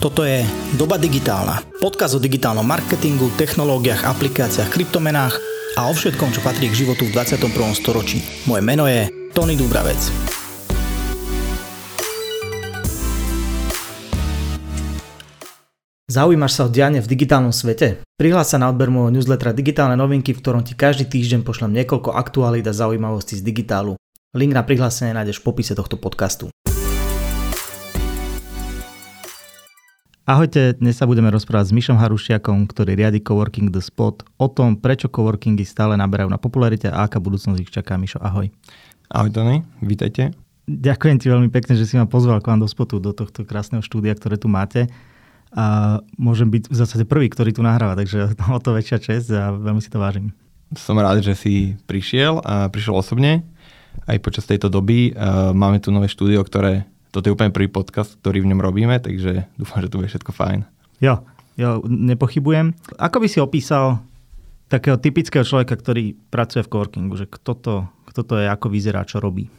Toto 0.00 0.24
je 0.24 0.48
Doba 0.80 0.96
digitálna. 0.96 1.60
Podkaz 1.76 2.16
o 2.16 2.20
digitálnom 2.24 2.64
marketingu, 2.64 3.28
technológiách, 3.36 4.08
aplikáciách, 4.08 4.72
kryptomenách 4.72 5.36
a 5.76 5.86
o 5.86 5.92
všetkom, 5.92 6.32
čo 6.32 6.40
patrí 6.40 6.72
k 6.72 6.88
životu 6.88 7.04
v 7.04 7.12
21. 7.12 7.52
storočí. 7.76 8.24
Moje 8.48 8.64
meno 8.64 8.88
je 8.88 9.12
Tony 9.36 9.60
Dubravec. 9.60 10.00
Zaujímaš 16.08 16.56
sa 16.56 16.64
o 16.64 16.72
diane 16.72 17.04
v 17.04 17.10
digitálnom 17.12 17.52
svete? 17.52 18.00
Prihlás 18.16 18.48
sa 18.48 18.56
na 18.56 18.72
odber 18.72 18.88
môjho 18.88 19.12
newslettera 19.12 19.52
Digitálne 19.52 20.00
novinky, 20.00 20.32
v 20.32 20.40
ktorom 20.40 20.64
ti 20.64 20.72
každý 20.72 21.12
týždeň 21.12 21.44
pošlem 21.44 21.76
niekoľko 21.76 22.16
aktualít 22.16 22.64
a 22.64 22.72
zaujímavostí 22.72 23.36
z 23.36 23.44
digitálu. 23.44 24.00
Link 24.32 24.56
na 24.56 24.64
prihlásenie 24.64 25.12
nájdeš 25.12 25.44
v 25.44 25.52
popise 25.52 25.76
tohto 25.76 26.00
podcastu. 26.00 26.48
Ahojte, 30.30 30.78
dnes 30.78 30.94
sa 30.94 31.10
budeme 31.10 31.26
rozprávať 31.26 31.66
s 31.66 31.74
Mišom 31.74 31.98
Harušiakom, 31.98 32.70
ktorý 32.70 32.94
riadi 32.94 33.18
Coworking 33.18 33.66
The 33.66 33.82
Spot 33.82 34.22
o 34.38 34.46
tom, 34.46 34.78
prečo 34.78 35.10
coworkingy 35.10 35.66
stále 35.66 35.98
naberajú 35.98 36.30
na 36.30 36.38
popularite 36.38 36.86
a 36.86 37.02
aká 37.02 37.18
budúcnosť 37.18 37.58
ich 37.58 37.74
čaká. 37.74 37.98
Mišo, 37.98 38.22
ahoj. 38.22 38.46
Ahoj 39.10 39.30
Tony, 39.34 39.66
vítajte. 39.82 40.30
Ďakujem 40.70 41.18
ti 41.18 41.26
veľmi 41.34 41.50
pekne, 41.50 41.74
že 41.74 41.82
si 41.82 41.98
ma 41.98 42.06
pozval 42.06 42.38
k 42.38 42.46
vám 42.46 42.62
do 42.62 42.70
spotu, 42.70 43.02
do 43.02 43.10
tohto 43.10 43.42
krásneho 43.42 43.82
štúdia, 43.82 44.14
ktoré 44.14 44.38
tu 44.38 44.46
máte. 44.46 44.86
A 45.50 45.98
môžem 46.14 46.46
byť 46.46 46.70
v 46.70 46.76
zásade 46.78 47.10
prvý, 47.10 47.26
ktorý 47.26 47.50
tu 47.50 47.66
nahráva, 47.66 47.98
takže 47.98 48.38
o 48.54 48.60
to 48.62 48.70
väčšia 48.70 49.02
čest 49.02 49.34
a 49.34 49.50
veľmi 49.50 49.82
si 49.82 49.90
to 49.90 49.98
vážim. 49.98 50.30
Som 50.78 51.02
rád, 51.02 51.26
že 51.26 51.34
si 51.34 51.74
prišiel 51.90 52.38
a 52.46 52.70
prišiel 52.70 52.94
osobne 52.94 53.42
aj 54.06 54.22
počas 54.22 54.46
tejto 54.46 54.70
doby. 54.70 55.10
Máme 55.58 55.82
tu 55.82 55.90
nové 55.90 56.06
štúdio, 56.06 56.38
ktoré 56.46 56.86
toto 57.10 57.26
je 57.26 57.34
úplne 57.34 57.54
prvý 57.54 57.66
podcast, 57.66 58.14
ktorý 58.22 58.46
v 58.46 58.50
ňom 58.54 58.60
robíme, 58.62 58.96
takže 59.02 59.50
dúfam, 59.58 59.82
že 59.82 59.90
to 59.90 59.98
bude 59.98 60.10
všetko 60.10 60.30
fajn. 60.30 60.62
Jo, 61.02 61.26
jo, 61.58 61.82
nepochybujem. 61.86 62.74
Ako 62.98 63.18
by 63.18 63.28
si 63.28 63.38
opísal 63.42 64.02
takého 64.70 64.94
typického 64.96 65.42
človeka, 65.42 65.74
ktorý 65.74 66.14
pracuje 66.30 66.62
v 66.62 66.70
coworkingu, 66.70 67.14
že 67.18 67.26
kto 67.26 67.52
to, 67.58 67.74
kto 68.06 68.20
to 68.22 68.34
je, 68.38 68.46
ako 68.46 68.70
vyzerá, 68.70 69.02
čo 69.02 69.18
robí? 69.18 69.50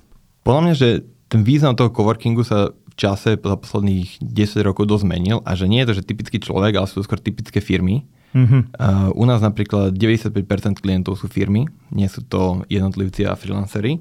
Podľa 0.47 0.61
mňa, 0.63 0.73
že 0.79 0.89
ten 1.27 1.43
význam 1.43 1.75
toho 1.75 1.91
coworkingu 1.91 2.47
sa 2.47 2.71
v 2.71 2.93
čase 2.95 3.35
za 3.35 3.55
posledných 3.59 4.19
10 4.19 4.67
rokov 4.67 4.87
dosť 4.87 5.03
zmenil 5.07 5.39
a 5.43 5.55
že 5.55 5.67
nie 5.67 5.83
je 5.83 5.87
to, 5.91 5.97
že 5.99 6.07
typický 6.07 6.39
človek, 6.39 6.79
ale 6.79 6.87
sú 6.87 7.03
to 7.03 7.07
skôr 7.07 7.19
typické 7.19 7.59
firmy. 7.59 8.07
Mm-hmm. 8.31 8.61
Uh, 8.79 9.11
u 9.11 9.23
nás 9.27 9.43
napríklad 9.43 9.91
95% 9.91 10.79
klientov 10.79 11.19
sú 11.19 11.27
firmy, 11.27 11.67
nie 11.91 12.07
sú 12.07 12.23
to 12.23 12.63
jednotlivci 12.71 13.27
a 13.27 13.35
freelancery. 13.35 13.99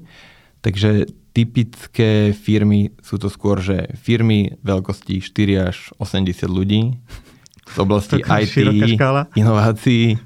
Takže 0.61 1.09
typické 1.33 2.35
firmy 2.37 2.93
sú 3.01 3.17
to 3.17 3.31
skôr, 3.31 3.57
že 3.63 3.97
firmy 3.97 4.61
veľkosti 4.61 5.23
4 5.23 5.67
až 5.73 5.77
80 5.97 6.45
ľudí 6.51 7.01
z 7.71 7.75
oblasti 7.79 8.19
IT, 8.21 8.55
inovácií, 9.33 10.19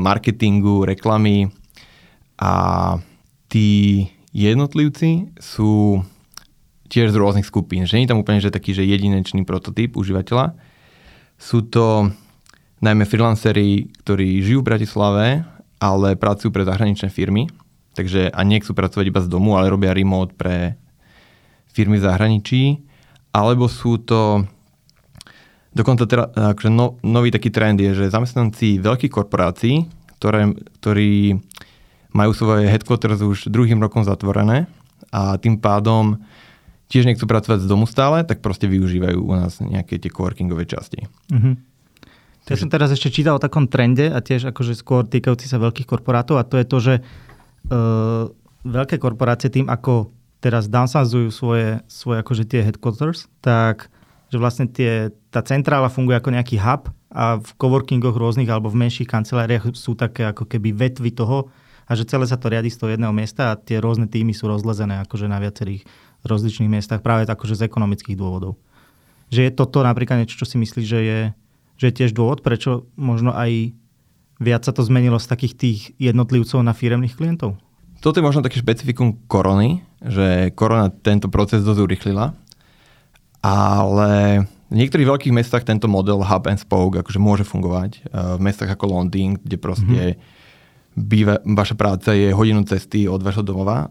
marketingu, 0.00 0.88
reklamy 0.88 1.52
a 2.40 2.52
tí 3.52 4.04
jednotlivci 4.32 5.30
sú 5.38 6.02
tiež 6.88 7.12
z 7.12 7.20
rôznych 7.20 7.44
skupín. 7.44 7.84
Že 7.84 8.00
nie 8.00 8.04
je 8.08 8.10
tam 8.10 8.22
úplne 8.24 8.40
že 8.40 8.50
taký, 8.50 8.72
že 8.72 8.88
jedinečný 8.88 9.44
prototyp 9.44 9.94
užívateľa. 9.94 10.56
Sú 11.36 11.68
to 11.68 12.08
najmä 12.80 13.04
freelancery, 13.04 13.92
ktorí 14.02 14.40
žijú 14.40 14.64
v 14.64 14.68
Bratislave, 14.72 15.26
ale 15.78 16.16
pracujú 16.16 16.50
pre 16.50 16.64
zahraničné 16.64 17.12
firmy 17.12 17.46
takže 17.98 18.30
a 18.30 18.40
nechcú 18.46 18.70
pracovať 18.78 19.04
iba 19.10 19.18
z 19.18 19.28
domu, 19.28 19.58
ale 19.58 19.74
robia 19.74 19.90
remote 19.90 20.38
pre 20.38 20.78
firmy 21.74 21.98
v 21.98 22.06
zahraničí, 22.06 22.62
alebo 23.34 23.66
sú 23.66 23.98
to 23.98 24.46
dokonca 25.74 26.06
teda, 26.06 26.54
akože 26.54 26.70
no, 26.70 26.98
nový 27.02 27.34
taký 27.34 27.50
trend 27.54 27.78
je, 27.78 27.94
že 27.94 28.14
zamestnanci 28.14 28.82
veľkých 28.82 29.12
korporácií, 29.12 29.86
ktoré, 30.18 30.50
ktorí 30.82 31.38
majú 32.10 32.32
svoje 32.34 32.66
headquarters 32.66 33.22
už 33.22 33.52
druhým 33.52 33.78
rokom 33.78 34.02
zatvorené 34.02 34.66
a 35.14 35.38
tým 35.38 35.60
pádom 35.60 36.18
tiež 36.88 37.04
nechcú 37.04 37.28
pracovať 37.28 37.62
z 37.62 37.70
domu 37.70 37.84
stále, 37.84 38.24
tak 38.24 38.40
proste 38.40 38.64
využívajú 38.64 39.18
u 39.20 39.32
nás 39.36 39.60
nejaké 39.60 40.00
tie 40.00 40.08
coworkingové 40.08 40.64
časti. 40.64 41.04
Mm-hmm. 41.30 41.54
Ja 42.48 42.56
som 42.56 42.72
teraz 42.72 42.88
ešte 42.88 43.12
čítal 43.12 43.36
o 43.36 43.44
takom 43.44 43.68
trende 43.68 44.08
a 44.08 44.24
tiež 44.24 44.48
akože 44.48 44.72
skôr 44.72 45.04
týkajúci 45.04 45.44
sa 45.44 45.60
veľkých 45.60 45.84
korporátov 45.84 46.40
a 46.40 46.48
to 46.48 46.56
je 46.56 46.64
to, 46.64 46.78
že 46.80 46.94
veľké 48.64 48.96
korporácie 49.00 49.52
tým, 49.52 49.68
ako 49.68 50.12
teraz 50.38 50.70
downsizujú 50.70 51.28
svoje, 51.34 51.82
svoje 51.90 52.22
akože 52.22 52.44
tie 52.46 52.62
headquarters, 52.62 53.26
tak 53.42 53.90
že 54.28 54.36
vlastne 54.36 54.68
tie, 54.68 55.08
tá 55.32 55.40
centrála 55.40 55.88
funguje 55.88 56.20
ako 56.20 56.36
nejaký 56.36 56.60
hub 56.60 56.92
a 57.08 57.40
v 57.40 57.50
coworkingoch 57.56 58.12
rôznych 58.12 58.48
alebo 58.48 58.68
v 58.68 58.84
menších 58.84 59.08
kanceláriách 59.08 59.72
sú 59.72 59.96
také 59.96 60.28
ako 60.28 60.44
keby 60.44 60.76
vetvy 60.76 61.16
toho 61.16 61.48
a 61.88 61.96
že 61.96 62.04
celé 62.04 62.28
sa 62.28 62.36
to 62.36 62.52
riadi 62.52 62.68
z 62.68 62.76
toho 62.76 62.92
jedného 62.92 63.16
miesta 63.16 63.56
a 63.56 63.58
tie 63.58 63.80
rôzne 63.80 64.04
týmy 64.04 64.36
sú 64.36 64.44
rozlezené 64.44 65.00
akože 65.08 65.24
na 65.24 65.40
viacerých 65.40 65.88
rozličných 66.28 66.68
miestach 66.68 67.00
práve 67.00 67.24
akože 67.24 67.56
z 67.56 67.64
ekonomických 67.64 68.20
dôvodov. 68.20 68.60
Že 69.32 69.48
je 69.48 69.52
toto 69.56 69.80
napríklad 69.80 70.20
niečo, 70.20 70.36
čo 70.36 70.44
si 70.44 70.60
myslíš, 70.60 70.86
že 70.86 71.00
je, 71.00 71.20
že 71.80 71.84
je 71.88 71.96
tiež 72.04 72.12
dôvod, 72.12 72.44
prečo 72.44 72.84
možno 73.00 73.32
aj 73.32 73.72
viac 74.38 74.62
sa 74.64 74.72
to 74.74 74.86
zmenilo 74.86 75.18
z 75.18 75.26
takých 75.26 75.54
tých 75.54 75.80
jednotlivcov 75.98 76.62
na 76.62 76.72
firemných 76.74 77.14
klientov? 77.18 77.58
Toto 77.98 78.22
je 78.22 78.26
možno 78.26 78.46
také 78.46 78.62
špecifikum 78.62 79.18
korony, 79.26 79.82
že 79.98 80.54
korona 80.54 80.90
tento 80.90 81.26
proces 81.26 81.66
dosť 81.66 81.80
urychlila, 81.82 82.30
ale 83.42 84.10
v 84.70 84.74
niektorých 84.78 85.10
veľkých 85.10 85.34
mestách 85.34 85.66
tento 85.66 85.90
model 85.90 86.22
hub 86.22 86.46
and 86.46 86.62
spoke 86.62 86.94
akože 86.94 87.18
môže 87.18 87.42
fungovať. 87.42 88.06
V 88.12 88.40
mestách 88.42 88.70
ako 88.70 88.94
Londýn, 88.94 89.34
kde 89.42 89.56
proste 89.58 90.04
mm-hmm. 90.14 90.94
býva, 90.94 91.34
vaša 91.42 91.74
práca 91.74 92.14
je 92.14 92.30
hodinu 92.30 92.62
cesty 92.68 93.10
od 93.10 93.18
vašho 93.18 93.42
domova, 93.42 93.90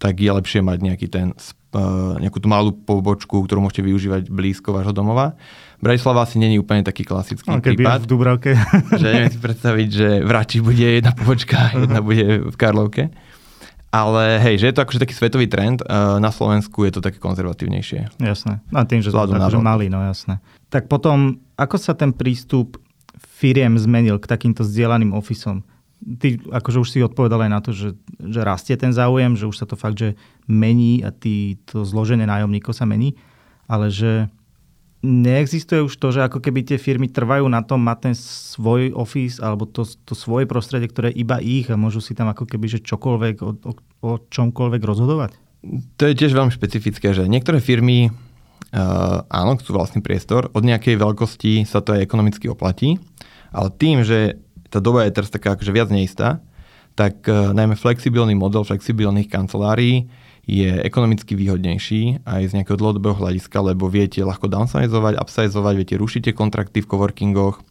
tak 0.00 0.16
je 0.16 0.32
lepšie 0.32 0.64
mať 0.64 0.78
nejaký 0.80 1.06
ten, 1.12 1.36
nejakú 2.20 2.38
tú 2.38 2.48
malú 2.52 2.76
pobočku, 2.76 3.44
ktorú 3.48 3.64
môžete 3.64 3.82
využívať 3.84 4.28
blízko 4.28 4.76
vášho 4.76 4.92
domova. 4.92 5.34
Bratislava 5.80 6.22
asi 6.22 6.38
není 6.38 6.60
úplne 6.60 6.84
taký 6.84 7.02
klasický 7.02 7.48
no, 7.48 7.58
prípad. 7.58 8.04
v 8.04 8.08
Dubravke. 8.08 8.52
že 9.00 9.06
neviem 9.08 9.32
si 9.32 9.40
predstaviť, 9.40 9.88
že 9.88 10.08
v 10.22 10.30
Rači 10.30 10.58
bude 10.60 10.84
jedna 10.84 11.10
pobočka, 11.16 11.72
jedna 11.74 12.04
bude 12.04 12.52
v 12.52 12.56
Karlovke. 12.60 13.10
Ale 13.92 14.40
hej, 14.40 14.56
že 14.56 14.72
je 14.72 14.74
to 14.78 14.82
akože 14.88 15.04
taký 15.04 15.12
svetový 15.12 15.46
trend, 15.52 15.84
na 16.16 16.32
Slovensku 16.32 16.88
je 16.88 16.96
to 16.96 17.04
také 17.04 17.20
konzervatívnejšie. 17.20 18.24
Jasné. 18.24 18.64
A 18.72 18.88
tým, 18.88 19.04
že 19.04 19.12
sme 19.12 19.36
akože 19.36 19.60
mali, 19.60 19.92
no 19.92 20.00
jasné. 20.00 20.40
Tak 20.72 20.88
potom, 20.88 21.36
ako 21.60 21.76
sa 21.76 21.92
ten 21.92 22.16
prístup 22.16 22.80
firiem 23.20 23.76
zmenil 23.76 24.16
k 24.16 24.24
takýmto 24.24 24.64
zdieľaným 24.64 25.12
ofisom? 25.12 25.60
Ty 26.02 26.42
akože 26.50 26.78
už 26.82 26.88
si 26.90 26.98
odpovedal 26.98 27.46
aj 27.46 27.50
na 27.50 27.60
to, 27.62 27.70
že, 27.70 27.94
že 28.18 28.40
rastie 28.42 28.74
ten 28.74 28.90
záujem, 28.90 29.38
že 29.38 29.46
už 29.46 29.54
sa 29.54 29.66
to 29.70 29.78
fakt, 29.78 29.98
že 29.98 30.18
mení 30.50 31.06
a 31.06 31.14
tý, 31.14 31.62
to 31.62 31.86
zloženie 31.86 32.26
nájomníkov 32.26 32.74
sa 32.74 32.82
mení, 32.82 33.14
ale 33.70 33.88
že 33.88 34.26
neexistuje 35.02 35.82
už 35.82 35.94
to, 35.98 36.14
že 36.14 36.26
ako 36.26 36.38
keby 36.38 36.62
tie 36.62 36.78
firmy 36.78 37.10
trvajú 37.10 37.50
na 37.50 37.62
tom 37.66 37.82
mať 37.82 37.98
ten 38.10 38.14
svoj 38.14 38.94
office 38.94 39.42
alebo 39.42 39.66
to, 39.66 39.82
to 39.82 40.14
svoje 40.14 40.46
prostredie, 40.46 40.86
ktoré 40.86 41.10
je 41.10 41.26
iba 41.26 41.42
ich 41.42 41.66
a 41.70 41.78
môžu 41.78 41.98
si 41.98 42.14
tam 42.14 42.30
ako 42.30 42.46
keby 42.46 42.70
že 42.70 42.78
čokoľvek 42.86 43.36
o, 43.42 43.50
o, 43.66 43.72
o 44.06 44.10
čomkoľvek 44.30 44.82
rozhodovať? 44.82 45.34
To 45.98 46.02
je 46.06 46.18
tiež 46.18 46.34
veľmi 46.34 46.54
špecifické, 46.54 47.14
že 47.14 47.26
niektoré 47.26 47.58
firmy 47.58 48.10
uh, 48.10 49.26
áno, 49.26 49.58
chcú 49.58 49.74
vlastný 49.74 50.00
priestor, 50.02 50.50
od 50.54 50.62
nejakej 50.62 50.94
veľkosti 50.98 51.66
sa 51.66 51.82
to 51.82 51.98
aj 51.98 52.02
ekonomicky 52.06 52.46
oplatí, 52.46 52.98
ale 53.50 53.68
tým, 53.74 54.06
že 54.06 54.38
tá 54.72 54.80
doba 54.80 55.04
je 55.04 55.12
teraz 55.12 55.28
taká 55.28 55.52
akože 55.52 55.68
viac 55.68 55.92
neistá, 55.92 56.40
tak 56.96 57.28
uh, 57.28 57.52
najmä 57.52 57.76
flexibilný 57.76 58.32
model 58.32 58.64
flexibilných 58.64 59.28
kancelárií 59.28 60.08
je 60.42 60.74
ekonomicky 60.82 61.38
výhodnejší 61.38 62.26
aj 62.26 62.42
z 62.50 62.52
nejakého 62.58 62.74
dlhodobého 62.74 63.14
hľadiska, 63.14 63.62
lebo 63.62 63.86
viete 63.86 64.18
ľahko 64.26 64.50
downsizovať, 64.50 65.14
upsizovať, 65.20 65.74
viete 65.78 65.94
rušíte 65.94 66.34
kontrakty 66.34 66.82
v 66.82 66.90
coworkingoch, 66.90 67.62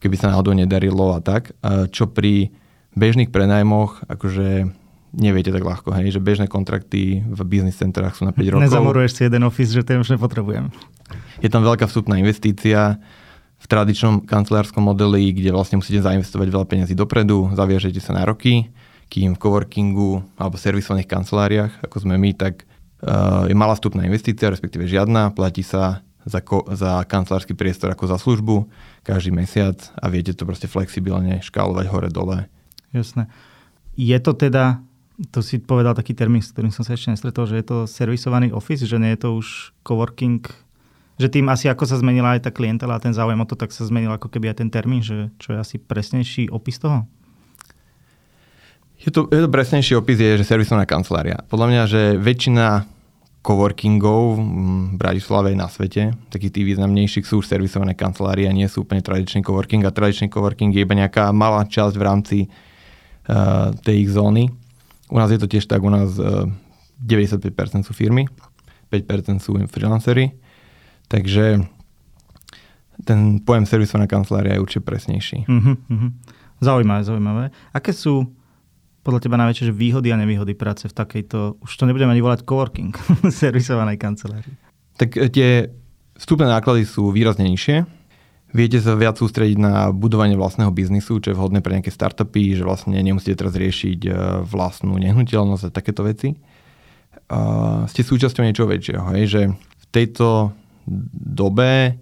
keby 0.00 0.16
sa 0.16 0.32
náhodou 0.32 0.56
nedarilo 0.56 1.12
a 1.12 1.20
tak, 1.20 1.52
čo 1.92 2.08
pri 2.08 2.48
bežných 2.96 3.28
prenajmoch 3.28 4.08
akože 4.08 4.72
neviete 5.12 5.52
tak 5.52 5.64
ľahko, 5.64 5.92
hej, 6.00 6.16
že 6.16 6.20
bežné 6.20 6.48
kontrakty 6.48 7.20
v 7.24 7.40
business 7.44 7.80
centrách 7.80 8.16
sú 8.16 8.28
na 8.28 8.32
5 8.32 8.56
rokov. 8.56 8.64
Nezamoruješ 8.64 9.12
si 9.12 9.20
jeden 9.24 9.44
office, 9.44 9.72
že 9.72 9.84
ten 9.84 10.00
už 10.00 10.16
nepotrebujem. 10.16 10.68
Je 11.40 11.48
tam 11.48 11.64
veľká 11.64 11.88
vstupná 11.88 12.20
investícia 12.20 13.00
v 13.58 13.66
tradičnom 13.66 14.22
kancelárskom 14.22 14.80
modeli, 14.80 15.34
kde 15.34 15.50
vlastne 15.50 15.82
musíte 15.82 16.00
zainvestovať 16.00 16.48
veľa 16.48 16.66
peniazí 16.66 16.94
dopredu, 16.94 17.50
zaviažete 17.52 17.98
sa 17.98 18.14
na 18.14 18.22
roky 18.22 18.70
kým 19.08 19.34
v 19.34 19.40
coworkingu 19.40 20.20
alebo 20.36 20.60
servisovaných 20.60 21.08
kanceláriách, 21.08 21.72
ako 21.80 21.96
sme 22.04 22.20
my, 22.20 22.30
tak 22.36 22.68
uh, 23.02 23.48
je 23.48 23.56
malá 23.56 23.72
vstupná 23.72 24.04
investícia, 24.04 24.52
respektíve 24.52 24.84
žiadna, 24.84 25.32
platí 25.32 25.64
sa 25.64 26.04
za, 26.28 26.44
ko- 26.44 26.68
za 26.76 27.02
kancelársky 27.08 27.56
priestor 27.56 27.88
ako 27.96 28.04
za 28.04 28.20
službu 28.20 28.68
každý 29.00 29.32
mesiac 29.32 29.80
a 29.96 30.12
viete 30.12 30.36
to 30.36 30.44
proste 30.44 30.68
flexibilne 30.68 31.40
škálovať 31.40 31.88
hore-dole. 31.88 32.52
Jasné. 32.92 33.32
Je 33.96 34.14
to 34.20 34.36
teda, 34.36 34.84
to 35.32 35.40
si 35.40 35.56
povedal 35.56 35.96
taký 35.96 36.12
termín, 36.12 36.44
s 36.44 36.52
ktorým 36.52 36.70
som 36.70 36.84
sa 36.84 36.92
ešte 36.92 37.16
nestretol, 37.16 37.48
že 37.48 37.58
je 37.58 37.66
to 37.66 37.76
servisovaný 37.88 38.52
office, 38.52 38.84
že 38.84 39.00
nie 39.00 39.16
je 39.16 39.24
to 39.24 39.40
už 39.40 39.72
coworking 39.82 40.44
Že 41.18 41.28
tým 41.34 41.46
asi 41.50 41.66
ako 41.66 41.82
sa 41.82 41.98
zmenila 41.98 42.38
aj 42.38 42.46
tá 42.46 42.50
klientela 42.54 42.94
a 42.96 43.02
ten 43.02 43.10
záujem 43.10 43.42
o 43.42 43.46
to, 43.46 43.58
tak 43.58 43.74
sa 43.74 43.82
zmenil 43.82 44.14
ako 44.14 44.30
keby 44.30 44.54
aj 44.54 44.62
ten 44.62 44.70
termín, 44.70 45.02
že 45.02 45.34
čo 45.42 45.54
je 45.54 45.58
asi 45.58 45.76
presnejší 45.82 46.54
opis 46.54 46.78
toho? 46.78 47.10
Je 48.98 49.10
to, 49.10 49.26
je 49.30 49.42
to 49.42 49.50
presnejší 49.50 49.98
opis, 49.98 50.18
je, 50.18 50.38
že 50.38 50.46
servisová 50.46 50.86
kancelária. 50.86 51.42
Podľa 51.50 51.66
mňa, 51.70 51.82
že 51.86 52.02
väčšina 52.18 52.86
coworkingov 53.42 54.38
v 54.38 54.44
Bratislave 54.98 55.54
na 55.54 55.70
svete, 55.70 56.14
takých 56.30 56.54
tých 56.58 56.66
významnejších 56.74 57.26
sú 57.26 57.42
už 57.42 57.46
servisované 57.46 57.94
kancelárie 57.94 58.50
a 58.50 58.54
nie 58.54 58.66
sú 58.66 58.82
úplne 58.82 59.02
tradičný 59.02 59.46
coworking 59.46 59.86
a 59.86 59.94
tradičný 59.94 60.26
coworking 60.30 60.74
je 60.74 60.82
iba 60.82 60.98
nejaká 60.98 61.30
malá 61.30 61.62
časť 61.62 61.94
v 61.94 62.04
rámci 62.04 62.38
uh, 62.46 63.70
tej 63.86 64.06
ich 64.06 64.10
zóny. 64.10 64.50
U 65.08 65.16
nás 65.16 65.30
je 65.30 65.38
to 65.38 65.46
tiež 65.46 65.70
tak, 65.70 65.80
u 65.80 65.90
nás 65.90 66.18
uh, 66.18 66.50
95% 66.98 67.86
sú 67.86 67.94
firmy, 67.94 68.26
5% 68.90 69.38
sú 69.38 69.54
freelancery 69.70 70.34
Takže 71.08 71.64
ten 73.04 73.40
pojem 73.40 73.64
servisovaná 73.64 74.04
kancelária 74.04 74.56
je 74.56 74.62
určite 74.62 74.84
presnejší. 74.84 75.48
Uh-huh, 75.48 75.76
uh-huh. 75.80 76.10
Zaujímavé, 76.60 77.02
zaujímavé. 77.06 77.44
Aké 77.72 77.96
sú 77.96 78.28
podľa 79.06 79.24
teba 79.24 79.40
najväčšie 79.40 79.72
výhody 79.72 80.12
a 80.12 80.20
nevýhody 80.20 80.52
práce 80.52 80.84
v 80.84 80.92
takejto, 80.92 81.64
už 81.64 81.70
to 81.70 81.88
nebudeme 81.88 82.12
ani 82.12 82.20
volať 82.20 82.44
coworking, 82.44 82.92
servisovanej 83.40 83.96
kancelárii? 83.96 84.52
Tak 85.00 85.16
e, 85.16 85.32
tie 85.32 85.48
vstupné 86.18 86.44
náklady 86.44 86.84
sú 86.84 87.08
výrazne 87.08 87.48
nižšie. 87.48 87.88
Viete 88.52 88.80
sa 88.80 88.96
viac 88.96 89.20
sústrediť 89.20 89.60
na 89.60 89.92
budovanie 89.92 90.36
vlastného 90.36 90.72
biznisu, 90.72 91.20
čo 91.20 91.32
je 91.32 91.38
vhodné 91.38 91.60
pre 91.60 91.76
nejaké 91.76 91.92
startupy, 91.92 92.56
že 92.56 92.64
vlastne 92.64 92.96
nemusíte 92.96 93.40
teraz 93.40 93.56
riešiť 93.56 94.00
e, 94.04 94.10
vlastnú 94.44 95.00
nehnuteľnosť 95.00 95.70
a 95.70 95.74
takéto 95.74 96.04
veci. 96.04 96.36
Uh, 97.28 97.84
ste 97.92 98.00
súčasťou 98.00 98.40
niečo 98.40 98.64
väčšieho, 98.64 99.04
hej, 99.12 99.24
že 99.28 99.42
v 99.52 99.86
tejto 99.92 100.56
dobe 101.12 102.00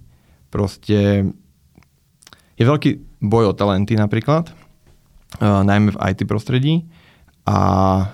proste 0.48 1.28
je 2.56 2.64
veľký 2.64 3.20
boj 3.20 3.52
o 3.52 3.56
talenty 3.56 3.98
napríklad, 3.98 4.48
uh, 4.48 5.60
najmä 5.60 5.92
v 5.92 6.00
IT 6.14 6.24
prostredí. 6.24 6.88
A 7.46 7.58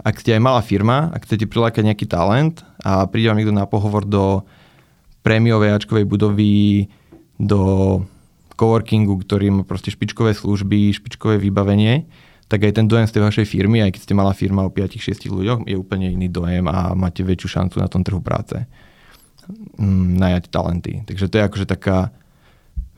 ak 0.05 0.21
ste 0.21 0.37
aj 0.37 0.45
malá 0.45 0.61
firma, 0.61 1.09
ak 1.09 1.25
chcete 1.25 1.49
prilákať 1.49 1.89
nejaký 1.89 2.05
talent 2.05 2.61
a 2.85 3.09
príde 3.09 3.33
vám 3.33 3.41
niekto 3.41 3.55
na 3.55 3.65
pohovor 3.65 4.05
do 4.05 4.45
prémiovej 5.25 5.73
Ačkovej 5.73 6.05
budovy, 6.05 6.91
do 7.41 7.61
coworkingu, 8.61 9.17
ktorý 9.25 9.49
má 9.49 9.63
proste 9.65 9.89
špičkové 9.89 10.37
služby, 10.37 10.93
špičkové 10.93 11.41
vybavenie, 11.41 12.05
tak 12.53 12.69
aj 12.69 12.77
ten 12.77 12.85
dojem 12.85 13.09
z 13.09 13.17
tej 13.17 13.23
vašej 13.25 13.47
firmy, 13.49 13.81
aj 13.81 13.97
keď 13.97 14.01
ste 14.05 14.19
malá 14.19 14.37
firma 14.37 14.69
o 14.69 14.71
5-6 14.71 15.33
ľuďoch, 15.33 15.61
je 15.65 15.81
úplne 15.81 16.13
iný 16.13 16.29
dojem 16.29 16.69
a 16.69 16.93
máte 16.93 17.25
väčšiu 17.25 17.49
šancu 17.49 17.81
na 17.81 17.89
tom 17.89 18.05
trhu 18.05 18.21
práce 18.21 18.61
najať 20.19 20.49
talenty. 20.49 21.03
Takže 21.07 21.27
to 21.29 21.35
je 21.39 21.47
akože 21.47 21.67
taká 21.67 22.15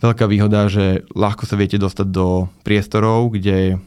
veľká 0.05 0.29
výhoda, 0.29 0.69
že 0.69 1.09
ľahko 1.17 1.49
sa 1.49 1.57
viete 1.57 1.81
dostať 1.81 2.07
do 2.13 2.53
priestorov, 2.67 3.33
kde 3.33 3.81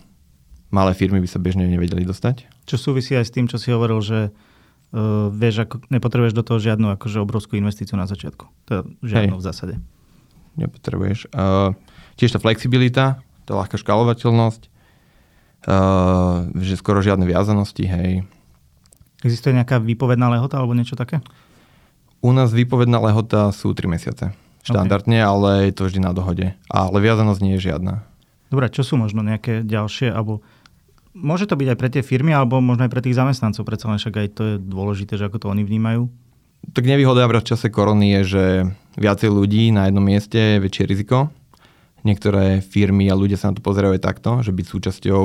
malé 0.74 0.92
firmy 0.98 1.22
by 1.22 1.30
sa 1.30 1.40
bežne 1.40 1.70
nevedeli 1.70 2.04
dostať. 2.04 2.50
Čo 2.66 2.92
súvisí 2.92 3.14
aj 3.14 3.26
s 3.30 3.34
tým, 3.34 3.46
čo 3.46 3.62
si 3.62 3.72
hovoril, 3.72 4.02
že 4.02 4.20
uh, 4.30 5.30
vieš, 5.32 5.70
ako 5.70 5.88
nepotrebuješ 5.94 6.34
do 6.36 6.44
toho 6.44 6.60
žiadnu 6.60 6.98
akože 6.98 7.22
obrovskú 7.22 7.56
investíciu 7.56 7.96
na 7.96 8.10
začiatku. 8.10 8.46
To 8.68 8.72
je 8.74 8.82
žiadnu 9.06 9.38
Hej. 9.38 9.42
v 9.42 9.46
zásade. 9.46 9.76
Nepotrebuješ. 10.58 11.30
Uh, 11.32 11.78
tiež 12.18 12.34
tá 12.36 12.40
flexibilita, 12.42 13.22
tá 13.46 13.52
ľahká 13.54 13.78
škálovateľnosť, 13.80 14.62
uh, 15.70 16.50
že 16.58 16.76
skoro 16.76 17.00
žiadne 17.00 17.24
viazanosti, 17.30 17.86
hej. 17.86 18.26
Existuje 19.24 19.54
nejaká 19.54 19.82
výpovedná 19.82 20.30
lehota 20.30 20.60
alebo 20.60 20.78
niečo 20.78 20.98
také? 20.98 21.22
U 22.22 22.34
nás 22.34 22.50
výpovedná 22.50 22.98
lehota 22.98 23.54
sú 23.54 23.78
3 23.78 23.86
mesiace. 23.88 24.34
Štandardne, 24.66 25.24
okay. 25.24 25.30
ale 25.30 25.50
je 25.70 25.74
to 25.78 25.88
vždy 25.88 26.00
na 26.04 26.12
dohode. 26.12 26.52
Ale 26.68 26.98
viazanosť 27.00 27.40
nie 27.40 27.56
je 27.56 27.72
žiadna. 27.72 28.04
Dobre, 28.52 28.68
čo 28.74 28.84
sú 28.84 29.00
možno 29.00 29.24
nejaké 29.24 29.64
ďalšie, 29.64 30.12
alebo 30.12 30.44
môže 31.16 31.48
to 31.48 31.56
byť 31.56 31.68
aj 31.72 31.78
pre 31.80 31.90
tie 31.92 32.04
firmy, 32.04 32.36
alebo 32.36 32.60
možno 32.60 32.88
aj 32.88 32.92
pre 32.92 33.04
tých 33.04 33.16
zamestnancov, 33.16 33.64
predsa 33.64 33.88
len 33.92 34.00
však 34.00 34.16
aj 34.18 34.28
to 34.34 34.42
je 34.44 34.56
dôležité, 34.60 35.14
že 35.16 35.28
ako 35.28 35.38
to 35.40 35.48
oni 35.52 35.64
vnímajú? 35.64 36.12
Tak 36.74 36.84
nevýhoda 36.84 37.30
v 37.30 37.40
čase 37.46 37.72
korony 37.72 38.20
je, 38.20 38.22
že 38.28 38.44
viacej 38.98 39.30
ľudí 39.30 39.72
na 39.72 39.88
jednom 39.88 40.04
mieste 40.04 40.58
je 40.58 40.64
väčšie 40.64 40.84
riziko. 40.90 41.32
Niektoré 42.02 42.60
firmy 42.66 43.08
a 43.08 43.16
ľudia 43.20 43.40
sa 43.40 43.52
na 43.52 43.56
to 43.56 43.64
pozerajú 43.64 43.96
aj 43.96 44.04
takto, 44.04 44.42
že 44.42 44.52
byť 44.52 44.66
súčasťou 44.68 45.24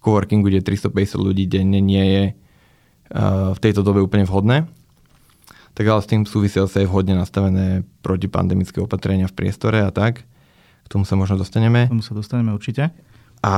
coworkingu, 0.00 0.48
kde 0.48 0.64
350 0.64 1.20
ľudí 1.20 1.44
denne 1.46 1.78
nie 1.78 2.04
je 2.06 2.24
uh, 2.32 3.52
v 3.52 3.58
tejto 3.60 3.84
dobe 3.84 4.00
úplne 4.00 4.24
vhodné 4.24 4.66
tak 5.74 5.84
ale 5.86 6.00
s 6.02 6.10
tým 6.10 6.22
súvisia 6.26 6.66
sa 6.66 6.82
aj 6.82 6.88
vhodne 6.90 7.14
nastavené 7.16 7.86
protipandemické 8.02 8.82
opatrenia 8.82 9.30
v 9.30 9.36
priestore 9.36 9.80
a 9.80 9.90
tak. 9.94 10.26
K 10.84 10.88
tomu 10.90 11.06
sa 11.06 11.14
možno 11.14 11.38
dostaneme. 11.38 11.86
K 11.86 11.94
tomu 11.94 12.04
sa 12.04 12.16
dostaneme 12.16 12.50
určite. 12.50 12.90
A 13.40 13.54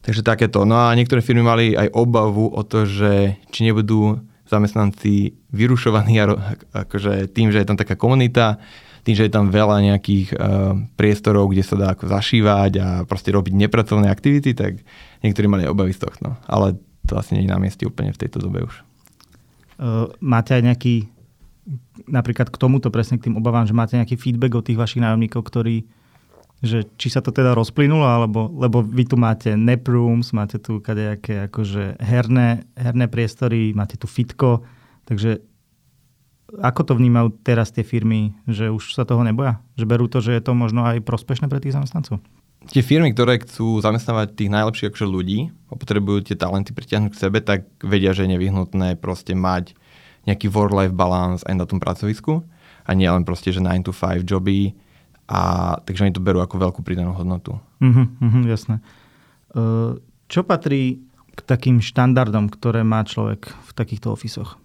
takže 0.00 0.24
takéto. 0.24 0.64
No 0.64 0.88
a 0.88 0.96
niektoré 0.96 1.20
firmy 1.20 1.44
mali 1.44 1.76
aj 1.76 1.92
obavu 1.92 2.48
o 2.50 2.62
to, 2.64 2.88
že 2.88 3.36
či 3.52 3.68
nebudú 3.68 4.18
zamestnanci 4.50 5.38
vyrušovaní 5.54 6.18
akože 6.74 7.30
tým, 7.30 7.54
že 7.54 7.62
je 7.62 7.68
tam 7.70 7.78
taká 7.78 7.94
komunita, 7.94 8.58
tým, 9.06 9.14
že 9.14 9.30
je 9.30 9.32
tam 9.32 9.48
veľa 9.48 9.78
nejakých 9.86 10.34
uh, 10.34 10.74
priestorov, 10.98 11.54
kde 11.54 11.62
sa 11.62 11.78
dá 11.78 11.86
ako 11.94 12.10
zašívať 12.10 12.72
a 12.82 12.86
proste 13.06 13.30
robiť 13.30 13.54
nepracovné 13.54 14.10
aktivity, 14.10 14.52
tak 14.52 14.82
niektorí 15.22 15.46
mali 15.46 15.70
obavy 15.70 15.94
z 15.94 16.02
tohto. 16.02 16.34
Ale 16.50 16.76
to 17.06 17.14
asi 17.16 17.38
nie 17.38 17.46
je 17.46 17.52
na 17.54 17.62
mieste 17.62 17.86
úplne 17.86 18.10
v 18.10 18.20
tejto 18.20 18.42
dobe 18.42 18.66
už. 18.66 18.89
Uh, 19.80 20.12
máte 20.20 20.52
aj 20.52 20.60
nejaký, 20.60 21.08
napríklad 22.04 22.52
k 22.52 22.60
tomuto 22.60 22.92
presne 22.92 23.16
k 23.16 23.32
tým 23.32 23.40
obavám, 23.40 23.64
že 23.64 23.72
máte 23.72 23.96
nejaký 23.96 24.20
feedback 24.20 24.52
od 24.60 24.68
tých 24.68 24.76
vašich 24.76 25.00
nájomníkov, 25.00 25.40
ktorí, 25.40 25.88
že 26.60 26.84
či 27.00 27.08
sa 27.08 27.24
to 27.24 27.32
teda 27.32 27.56
rozplynulo, 27.56 28.04
alebo, 28.04 28.52
lebo 28.52 28.84
vy 28.84 29.08
tu 29.08 29.16
máte 29.16 29.56
nap 29.56 29.88
rooms, 29.88 30.36
máte 30.36 30.60
tu 30.60 30.84
kadejaké 30.84 31.48
akože 31.48 31.96
herné, 31.96 32.68
herné 32.76 33.08
priestory, 33.08 33.72
máte 33.72 33.96
tu 33.96 34.04
fitko, 34.04 34.68
takže 35.08 35.40
ako 36.60 36.82
to 36.82 36.92
vnímajú 36.98 37.32
teraz 37.40 37.72
tie 37.72 37.86
firmy, 37.86 38.36
že 38.44 38.68
už 38.68 38.92
sa 38.92 39.08
toho 39.08 39.22
neboja? 39.22 39.62
Že 39.78 39.88
berú 39.88 40.06
to, 40.10 40.18
že 40.20 40.34
je 40.36 40.42
to 40.42 40.52
možno 40.52 40.82
aj 40.84 41.00
prospešné 41.00 41.46
pre 41.46 41.62
tých 41.62 41.72
zamestnancov? 41.72 42.20
Tie 42.68 42.84
firmy, 42.84 43.16
ktoré 43.16 43.40
chcú 43.40 43.80
zamestnávať 43.80 44.36
tých 44.36 44.52
najlepších 44.52 44.88
akože 44.92 45.06
ľudí 45.08 45.48
a 45.72 45.78
potrebujú 45.80 46.28
tie 46.28 46.36
talenty 46.36 46.76
pritiahnuť 46.76 47.10
k 47.16 47.20
sebe, 47.20 47.38
tak 47.40 47.64
vedia, 47.80 48.12
že 48.12 48.28
je 48.28 48.36
nevyhnutné 48.36 49.00
proste 49.00 49.32
mať 49.32 49.72
nejaký 50.28 50.52
work-life 50.52 50.92
balance 50.92 51.40
aj 51.48 51.56
na 51.56 51.64
tom 51.64 51.80
pracovisku 51.80 52.44
a 52.84 52.90
nie 52.92 53.08
len 53.08 53.24
proste, 53.24 53.48
že 53.48 53.64
9 53.64 53.88
to 53.88 53.92
5 53.96 54.28
joby 54.28 54.76
a 55.30 55.74
takže 55.86 56.04
oni 56.04 56.12
to 56.12 56.20
berú 56.20 56.44
ako 56.44 56.60
veľkú 56.60 56.80
pridanú 56.84 57.16
hodnotu. 57.16 57.56
Uh-huh, 57.80 58.04
uh-huh, 58.20 58.42
jasné. 58.44 58.84
Čo 60.28 60.40
patrí 60.44 61.00
k 61.32 61.40
takým 61.40 61.80
štandardom, 61.80 62.52
ktoré 62.52 62.84
má 62.84 63.00
človek 63.06 63.48
v 63.48 63.70
takýchto 63.72 64.12
ofisoch? 64.12 64.60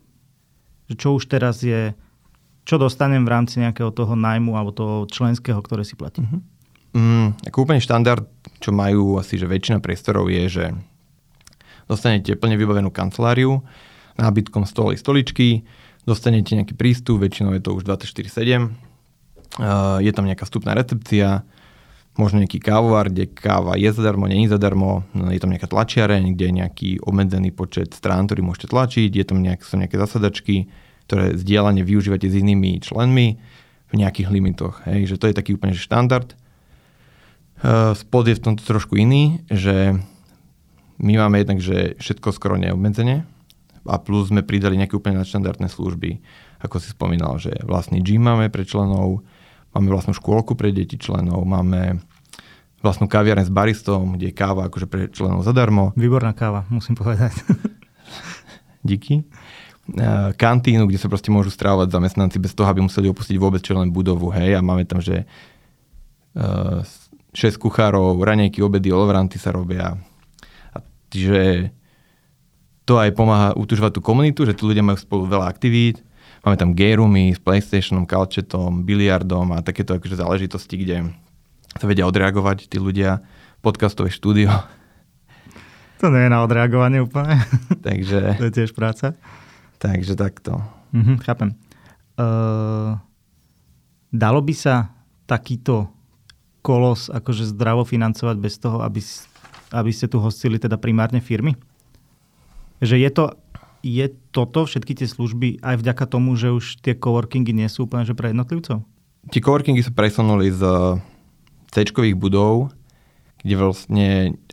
Čo 0.91 1.15
už 1.15 1.31
teraz 1.31 1.63
je, 1.63 1.95
čo 2.67 2.75
dostanem 2.81 3.23
v 3.23 3.31
rámci 3.31 3.61
nejakého 3.61 3.93
toho 3.93 4.17
najmu 4.17 4.57
alebo 4.57 4.75
toho 4.75 4.95
členského, 5.07 5.61
ktoré 5.61 5.85
si 5.85 5.95
platím? 5.95 6.25
Uh-huh. 6.27 6.41
Mm, 6.95 7.35
ako 7.43 7.67
úplne 7.67 7.83
štandard, 7.83 8.23
čo 8.63 8.71
majú 8.71 9.19
asi, 9.19 9.35
že 9.35 9.51
väčšina 9.51 9.83
priestorov 9.83 10.31
je, 10.31 10.43
že 10.47 10.65
dostanete 11.91 12.39
plne 12.39 12.55
vybavenú 12.55 12.87
kanceláriu, 12.87 13.59
nábytkom 14.15 14.63
stoly, 14.63 14.95
stoličky, 14.95 15.67
dostanete 16.07 16.55
nejaký 16.55 16.71
prístup, 16.71 17.19
väčšinou 17.19 17.51
je 17.51 17.61
to 17.67 17.75
už 17.75 17.83
24-7, 17.83 18.71
uh, 19.59 19.99
je 19.99 20.11
tam 20.15 20.23
nejaká 20.23 20.47
vstupná 20.47 20.71
recepcia, 20.71 21.43
možno 22.15 22.39
nejaký 22.39 22.63
kávovar, 22.63 23.11
kde 23.11 23.27
káva 23.27 23.75
je 23.75 23.91
zadarmo, 23.91 24.31
nie 24.31 24.47
je 24.47 24.55
zadarmo, 24.55 25.03
je 25.11 25.39
tam 25.43 25.51
nejaká 25.51 25.67
tlačiareň, 25.67 26.31
kde 26.31 26.45
je 26.47 26.53
nejaký 26.63 26.89
obmedzený 27.03 27.51
počet 27.51 27.91
strán, 27.91 28.31
ktorý 28.31 28.39
môžete 28.39 28.71
tlačiť, 28.71 29.11
je 29.11 29.25
tam 29.27 29.43
nejak, 29.43 29.67
sú 29.67 29.75
nejaké 29.75 29.99
zasadačky, 29.99 30.71
ktoré 31.11 31.35
zdieľane 31.35 31.83
využívate 31.83 32.31
s 32.31 32.39
inými 32.39 32.79
členmi 32.79 33.35
v 33.91 33.93
nejakých 33.93 34.31
limitoch. 34.31 34.87
Hej, 34.87 35.11
že 35.11 35.19
to 35.19 35.27
je 35.27 35.35
taký 35.35 35.59
úplne 35.59 35.75
štandard. 35.75 36.33
Eh, 37.63 37.95
spod 37.95 38.27
je 38.27 38.35
v 38.35 38.43
tomto 38.43 38.67
trošku 38.67 38.99
iný, 38.99 39.39
že 39.47 39.95
my 40.99 41.13
máme 41.23 41.39
jednak, 41.39 41.59
že 41.63 41.95
všetko 42.03 42.35
skoro 42.35 42.59
neobmedzenie 42.59 43.23
a 43.87 43.95
plus 43.95 44.27
sme 44.27 44.43
pridali 44.43 44.75
nejaké 44.75 44.99
úplne 44.99 45.23
nadštandardné 45.23 45.71
služby, 45.71 46.19
ako 46.59 46.83
si 46.83 46.91
spomínal, 46.91 47.39
že 47.39 47.55
vlastný 47.63 48.03
gym 48.03 48.27
máme 48.27 48.51
pre 48.51 48.67
členov, 48.67 49.23
máme 49.71 49.87
vlastnú 49.87 50.11
škôlku 50.11 50.59
pre 50.59 50.75
deti 50.75 50.99
členov, 50.99 51.47
máme 51.47 52.03
vlastnú 52.83 53.07
kaviareň 53.07 53.47
s 53.47 53.53
baristom, 53.53 54.19
kde 54.19 54.29
je 54.29 54.35
káva 54.35 54.67
akože 54.67 54.87
pre 54.91 55.07
členov 55.07 55.47
zadarmo. 55.47 55.95
Výborná 55.95 56.35
káva, 56.35 56.67
musím 56.67 56.99
povedať. 56.99 57.33
Díky. 58.89 59.23
Eh, 59.95 60.29
kantínu, 60.35 60.91
kde 60.91 60.99
sa 60.99 61.07
proste 61.07 61.31
môžu 61.31 61.55
strávať 61.55 61.93
zamestnanci 61.93 62.35
bez 62.35 62.51
toho, 62.51 62.67
aby 62.67 62.83
museli 62.83 63.07
opustiť 63.07 63.39
vôbec 63.39 63.63
čo 63.63 63.79
len 63.79 63.95
budovu, 63.95 64.27
hej, 64.35 64.57
a 64.57 64.61
máme 64.65 64.81
tam, 64.83 64.97
že 64.97 65.23
uh, 66.35 66.81
6 67.35 67.59
kuchárov, 67.59 68.15
ranejky, 68.23 68.63
obedy, 68.63 68.95
olovranty 68.95 69.35
sa 69.35 69.51
robia. 69.51 69.99
A 70.71 70.77
čiže 71.11 71.69
to 72.87 72.95
aj 72.95 73.11
pomáha 73.11 73.51
utužovať 73.59 73.99
tú 73.99 74.01
komunitu, 74.01 74.47
že 74.47 74.55
tu 74.55 74.71
ľudia 74.71 74.85
majú 74.85 74.95
spolu 74.95 75.27
veľa 75.27 75.51
aktivít. 75.51 75.99
Máme 76.47 76.55
tam 76.55 76.71
gay 76.71 76.95
roomy 76.95 77.35
s 77.35 77.41
PlayStationom, 77.43 78.07
kalčetom, 78.07 78.87
biliardom 78.87 79.51
a 79.51 79.65
takéto 79.65 79.97
akože 79.97 80.15
záležitosti, 80.15 80.75
kde 80.79 81.11
sa 81.75 81.85
vedia 81.89 82.07
odreagovať 82.07 82.71
tí 82.71 82.79
ľudia. 82.79 83.19
Podcastové 83.59 84.09
štúdio. 84.09 84.49
To 86.03 86.11
nie 86.11 86.27
je 86.27 86.35
na 86.35 86.43
odreagovanie 86.43 86.99
úplne. 86.99 87.39
Takže... 87.87 88.35
to 88.35 88.51
je 88.51 88.53
tiež 88.53 88.75
práca. 88.75 89.15
Takže 89.79 90.19
takto. 90.19 90.59
Mhm, 90.91 91.23
chápem. 91.23 91.55
Uh, 92.19 92.99
dalo 94.11 94.43
by 94.43 94.51
sa 94.51 94.91
takýto 95.23 95.94
kolos 96.65 97.13
akože 97.13 97.53
zdravo 97.53 97.85
financovať 97.85 98.35
bez 98.41 98.57
toho, 98.57 98.81
aby, 98.81 98.97
aby 99.69 99.91
ste 99.93 100.09
tu 100.09 100.17
hostili 100.17 100.57
teda 100.57 100.81
primárne 100.81 101.21
firmy? 101.21 101.53
Že 102.81 103.05
je 103.05 103.09
to 103.13 103.25
je 103.85 104.09
toto, 104.33 104.65
všetky 104.65 104.97
tie 104.97 105.05
služby, 105.05 105.61
aj 105.61 105.85
vďaka 105.85 106.09
tomu, 106.09 106.33
že 106.33 106.49
už 106.49 106.81
tie 106.81 106.97
coworkingy 106.97 107.53
nie 107.53 107.69
sú 107.69 107.85
úplne 107.85 108.01
že 108.01 108.17
pre 108.17 108.33
jednotlivcov? 108.33 108.81
Tie 109.29 109.45
coworkingy 109.45 109.85
sa 109.85 109.93
presunuli 109.93 110.49
z 110.49 110.65
c 111.69 111.85
budov, 112.17 112.73
kde 113.45 113.55
vlastne 113.61 114.07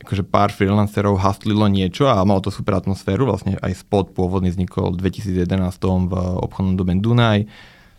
akože 0.04 0.28
pár 0.28 0.52
freelancerov 0.52 1.16
hastlilo 1.16 1.64
niečo 1.72 2.12
a 2.12 2.20
malo 2.28 2.44
to 2.44 2.52
super 2.52 2.76
atmosféru. 2.76 3.24
Vlastne 3.24 3.56
aj 3.64 3.88
spot 3.88 4.12
pôvodný 4.12 4.52
vznikol 4.52 4.92
v 4.92 5.08
2011 5.08 5.48
v 6.12 6.14
obchodnom 6.44 6.76
dome 6.76 7.00
Dunaj, 7.00 7.48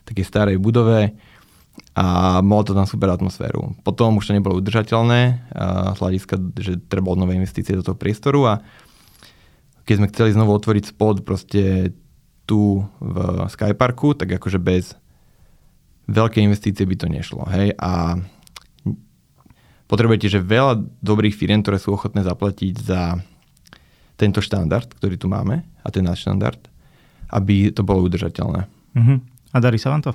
takej 0.06 0.26
starej 0.28 0.58
budove 0.62 1.18
a 1.94 2.40
malo 2.42 2.66
to 2.66 2.74
tam 2.74 2.90
super 2.90 3.14
atmosféru. 3.14 3.78
Potom 3.86 4.18
už 4.18 4.30
to 4.30 4.36
nebolo 4.38 4.58
udržateľné 4.58 5.22
z 5.94 5.98
hľadiska, 6.02 6.36
že 6.58 6.82
treba 6.90 7.14
nové 7.14 7.38
investície 7.38 7.78
do 7.78 7.86
toho 7.86 7.98
priestoru 7.98 8.42
a 8.50 8.54
keď 9.84 9.96
sme 10.00 10.10
chceli 10.10 10.30
znovu 10.34 10.56
otvoriť 10.58 10.96
spod 10.96 11.28
proste 11.28 11.94
tu 12.48 12.82
v 13.00 13.18
Skyparku, 13.52 14.16
tak 14.16 14.36
akože 14.40 14.58
bez 14.58 14.96
veľké 16.08 16.40
investície 16.44 16.88
by 16.88 16.96
to 16.98 17.08
nešlo. 17.12 17.44
Hej? 17.52 17.76
A 17.80 18.18
potrebujete, 19.88 20.32
že 20.32 20.44
veľa 20.44 20.82
dobrých 21.04 21.36
firiem, 21.36 21.62
ktoré 21.62 21.78
sú 21.80 21.94
ochotné 21.94 22.24
zaplatiť 22.24 22.74
za 22.80 23.20
tento 24.16 24.40
štandard, 24.40 24.88
ktorý 24.88 25.16
tu 25.20 25.28
máme, 25.28 25.68
a 25.84 25.88
ten 25.92 26.04
náš 26.04 26.24
štandard, 26.24 26.60
aby 27.32 27.72
to 27.76 27.84
bolo 27.84 28.08
udržateľné. 28.08 28.62
Uh-huh. 28.96 29.18
A 29.52 29.58
darí 29.60 29.76
sa 29.76 29.92
vám 29.92 30.04
to? 30.04 30.12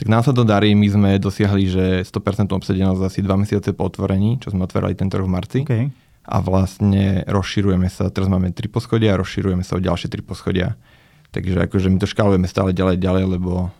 Tak 0.00 0.08
nám 0.08 0.24
sa 0.24 0.32
to 0.32 0.48
darí, 0.48 0.72
my 0.72 0.88
sme 0.88 1.10
dosiahli, 1.20 1.64
že 1.68 1.84
100% 2.08 2.48
obsadenosť 2.56 3.00
asi 3.04 3.20
2 3.20 3.42
mesiace 3.44 3.76
po 3.76 3.84
otvorení, 3.84 4.40
čo 4.40 4.48
sme 4.48 4.64
otvorili 4.64 4.96
tento 4.96 5.20
rok 5.20 5.28
v 5.28 5.34
marci. 5.36 5.60
Okay 5.68 5.92
a 6.30 6.36
vlastne 6.44 7.24
rozširujeme 7.26 7.88
sa, 7.88 8.12
teraz 8.12 8.28
máme 8.28 8.52
tri 8.52 8.68
poschodia 8.68 9.16
a 9.16 9.20
rozširujeme 9.20 9.64
sa 9.64 9.80
o 9.80 9.82
ďalšie 9.82 10.12
tri 10.12 10.20
poschodia. 10.20 10.76
Takže 11.34 11.66
akože 11.66 11.90
my 11.90 11.98
to 11.98 12.10
škálujeme 12.10 12.46
stále 12.50 12.70
ďalej, 12.70 13.02
ďalej, 13.02 13.24
lebo 13.38 13.70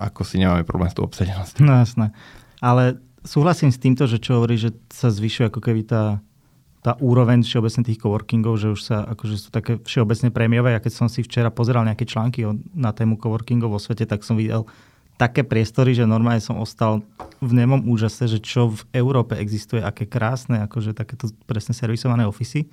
ako 0.00 0.24
si 0.24 0.40
nemáme 0.40 0.64
problém 0.64 0.88
s 0.92 0.96
tou 0.96 1.04
obsadenosťou. 1.04 1.60
No 1.64 1.76
jasné. 1.76 2.16
Ale 2.64 3.00
súhlasím 3.24 3.68
s 3.68 3.80
týmto, 3.80 4.08
že 4.08 4.16
čo 4.16 4.40
hovorí, 4.40 4.56
že 4.56 4.72
sa 4.92 5.12
zvyšuje 5.12 5.52
ako 5.52 5.60
keby 5.60 5.84
tá, 5.84 6.24
tá 6.80 6.96
úroveň 7.00 7.44
všeobecne 7.44 7.82
tých 7.84 8.00
coworkingov, 8.00 8.56
že 8.56 8.68
už 8.72 8.80
sa 8.80 9.04
akože 9.04 9.36
sú 9.36 9.48
také 9.52 9.76
všeobecne 9.82 10.32
prémiové. 10.32 10.72
Ja 10.72 10.80
keď 10.80 10.92
som 11.04 11.08
si 11.12 11.20
včera 11.20 11.52
pozeral 11.52 11.84
nejaké 11.84 12.08
články 12.08 12.48
na 12.72 12.96
tému 12.96 13.20
coworkingov 13.20 13.76
vo 13.76 13.80
svete, 13.80 14.08
tak 14.08 14.24
som 14.24 14.40
videl 14.40 14.68
také 15.22 15.46
priestory, 15.46 15.94
že 15.94 16.02
normálne 16.02 16.42
som 16.42 16.58
ostal 16.58 17.06
v 17.38 17.54
nemom 17.54 17.86
úžase, 17.86 18.26
že 18.26 18.42
čo 18.42 18.74
v 18.74 18.82
Európe 18.90 19.38
existuje, 19.38 19.78
aké 19.78 20.10
krásne, 20.10 20.66
akože 20.66 20.98
takéto 20.98 21.30
presne 21.46 21.78
servisované 21.78 22.26
ofisy. 22.26 22.66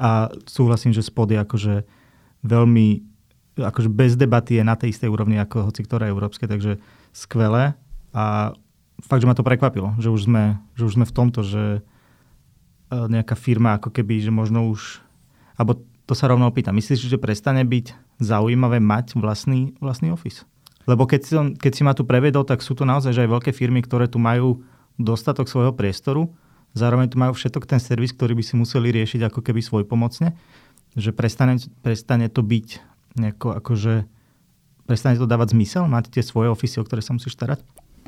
A 0.00 0.32
súhlasím, 0.48 0.96
že 0.96 1.04
spod 1.04 1.28
je 1.28 1.38
akože 1.44 1.74
veľmi, 2.40 2.88
akože 3.60 3.92
bez 3.92 4.16
debaty 4.16 4.56
je 4.56 4.64
na 4.64 4.80
tej 4.80 4.96
istej 4.96 5.12
úrovni 5.12 5.36
ako 5.36 5.68
hoci 5.68 5.84
ktoré 5.84 6.08
európske, 6.08 6.48
takže 6.48 6.80
skvelé. 7.12 7.76
A 8.16 8.56
fakt, 9.04 9.20
že 9.20 9.28
ma 9.28 9.36
to 9.36 9.44
prekvapilo, 9.44 9.92
že 10.00 10.08
už 10.08 10.24
sme, 10.24 10.56
že 10.72 10.88
už 10.88 10.96
sme 10.96 11.04
v 11.04 11.12
tomto, 11.14 11.44
že 11.44 11.64
e, 11.76 11.80
nejaká 12.96 13.36
firma 13.36 13.76
ako 13.76 13.92
keby, 13.92 14.24
že 14.24 14.32
možno 14.32 14.72
už, 14.72 15.04
alebo 15.60 15.84
to 16.08 16.16
sa 16.16 16.32
rovno 16.32 16.48
opýtam, 16.48 16.76
myslíš, 16.80 17.12
že 17.12 17.20
prestane 17.20 17.60
byť 17.60 17.92
zaujímavé 18.24 18.80
mať 18.80 19.20
vlastný, 19.20 19.76
vlastný 19.84 20.08
office? 20.08 20.48
Lebo 20.84 21.08
keď 21.08 21.20
si, 21.24 21.34
keď 21.56 21.72
si 21.72 21.82
ma 21.82 21.92
tu 21.96 22.04
prevedol, 22.04 22.44
tak 22.44 22.60
sú 22.60 22.76
tu 22.76 22.84
naozaj 22.84 23.16
aj 23.16 23.30
veľké 23.30 23.50
firmy, 23.56 23.80
ktoré 23.80 24.08
tu 24.08 24.20
majú 24.20 24.60
dostatok 25.00 25.48
svojho 25.48 25.72
priestoru, 25.74 26.30
zároveň 26.76 27.10
tu 27.10 27.16
majú 27.16 27.32
všetok 27.32 27.64
ten 27.64 27.80
servis, 27.80 28.12
ktorý 28.12 28.36
by 28.36 28.44
si 28.44 28.54
museli 28.54 28.92
riešiť 28.92 29.26
ako 29.32 29.40
keby 29.40 29.64
svoj 29.64 29.88
pomocne, 29.88 30.36
že 30.94 31.10
prestane, 31.10 31.58
prestane 31.82 32.30
to 32.30 32.44
byť 32.44 32.68
nejako 33.18 33.58
akože, 33.58 34.06
prestane 34.86 35.18
to 35.18 35.26
dávať 35.26 35.56
zmysel, 35.56 35.88
mať 35.90 36.14
tie 36.14 36.22
svoje 36.22 36.50
ofisy, 36.50 36.78
o 36.78 36.86
ktoré 36.86 37.00
sa 37.02 37.14
musíš 37.16 37.34
starať? 37.34 37.62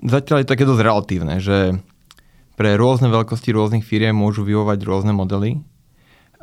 Zatiaľ 0.05 0.45
je 0.45 0.51
také 0.53 0.69
dosť 0.69 0.83
relatívne, 0.85 1.41
že 1.41 1.81
pre 2.57 2.77
rôzne 2.77 3.09
veľkosti 3.09 3.51
rôznych 3.53 3.85
firiem 3.85 4.17
môžu 4.17 4.45
vyhovať 4.45 4.79
rôzne 4.85 5.13
modely, 5.17 5.61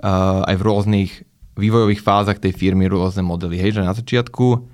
uh, 0.01 0.41
aj 0.49 0.55
v 0.57 0.65
rôznych 0.65 1.11
vývojových 1.53 2.01
fázach 2.01 2.41
tej 2.41 2.53
firmy 2.53 2.89
rôzne 2.89 3.21
modely. 3.21 3.61
Hej, 3.61 3.77
že 3.77 3.85
na 3.85 3.93
začiatku 3.93 4.72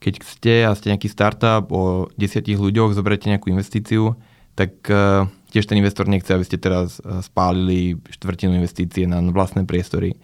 keď 0.00 0.14
ste 0.24 0.54
a 0.64 0.72
ste 0.72 0.96
nejaký 0.96 1.12
startup 1.12 1.68
o 1.68 2.08
desiatich 2.16 2.56
ľuďoch, 2.56 2.96
zoberiete 2.96 3.28
nejakú 3.28 3.52
investíciu, 3.52 4.16
tak 4.56 4.80
uh, 4.88 5.28
tiež 5.52 5.68
ten 5.68 5.76
investor 5.76 6.08
nechce, 6.08 6.32
aby 6.32 6.44
ste 6.44 6.56
teraz 6.56 6.98
uh, 7.04 7.20
spálili 7.20 8.00
štvrtinu 8.08 8.56
investície 8.56 9.04
na 9.04 9.20
vlastné 9.20 9.68
priestory. 9.68 10.16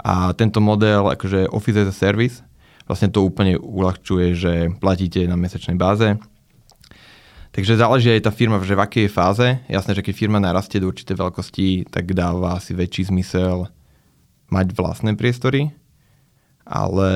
A 0.00 0.32
tento 0.32 0.64
model, 0.64 1.12
akože 1.12 1.52
Office 1.52 1.84
as 1.84 1.92
a 1.92 1.94
Service, 1.94 2.40
vlastne 2.88 3.12
to 3.12 3.20
úplne 3.20 3.60
uľahčuje, 3.60 4.26
že 4.32 4.52
platíte 4.80 5.28
na 5.28 5.36
mesačnej 5.36 5.76
báze. 5.76 6.16
Takže 7.52 7.80
záleží 7.80 8.08
aj 8.12 8.28
tá 8.28 8.32
firma, 8.32 8.60
že 8.64 8.76
v 8.76 8.84
akej 8.84 9.04
je 9.08 9.12
fáze. 9.12 9.48
Jasné, 9.68 9.92
že 9.92 10.04
keď 10.04 10.14
firma 10.16 10.38
narastie 10.40 10.80
do 10.80 10.88
určitej 10.88 11.16
veľkosti, 11.16 11.68
tak 11.92 12.16
dáva 12.16 12.56
asi 12.56 12.72
väčší 12.72 13.12
zmysel 13.12 13.68
mať 14.48 14.72
vlastné 14.72 15.12
priestory, 15.16 15.68
ale 16.64 17.10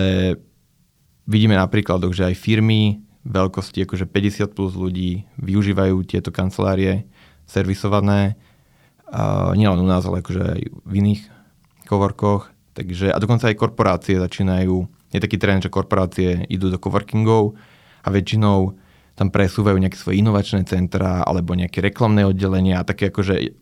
vidíme 1.26 1.54
napríklad, 1.54 2.02
že 2.10 2.32
aj 2.32 2.34
firmy 2.38 3.02
veľkosti 3.22 3.86
akože 3.86 4.10
50 4.10 4.56
plus 4.56 4.74
ľudí 4.74 5.26
využívajú 5.38 6.02
tieto 6.02 6.34
kancelárie 6.34 7.06
servisované, 7.46 8.34
uh, 9.06 9.54
nielen 9.54 9.78
u 9.78 9.86
nás, 9.86 10.02
ale 10.02 10.22
akože 10.22 10.42
aj 10.42 10.60
v 10.66 10.92
iných 10.92 11.22
coworkoch. 11.86 12.50
Takže, 12.72 13.12
a 13.12 13.20
dokonca 13.20 13.52
aj 13.52 13.60
korporácie 13.60 14.16
začínajú, 14.16 14.88
je 15.12 15.20
taký 15.20 15.36
trend, 15.36 15.60
že 15.60 15.68
korporácie 15.68 16.48
idú 16.48 16.72
do 16.72 16.80
coworkingov 16.80 17.52
a 18.02 18.08
väčšinou 18.08 18.74
tam 19.12 19.28
presúvajú 19.28 19.76
nejaké 19.76 20.00
svoje 20.00 20.24
inovačné 20.24 20.64
centra 20.64 21.20
alebo 21.20 21.52
nejaké 21.52 21.84
reklamné 21.84 22.24
oddelenia 22.24 22.80
a 22.80 22.88
také 22.88 23.12
akože, 23.12 23.52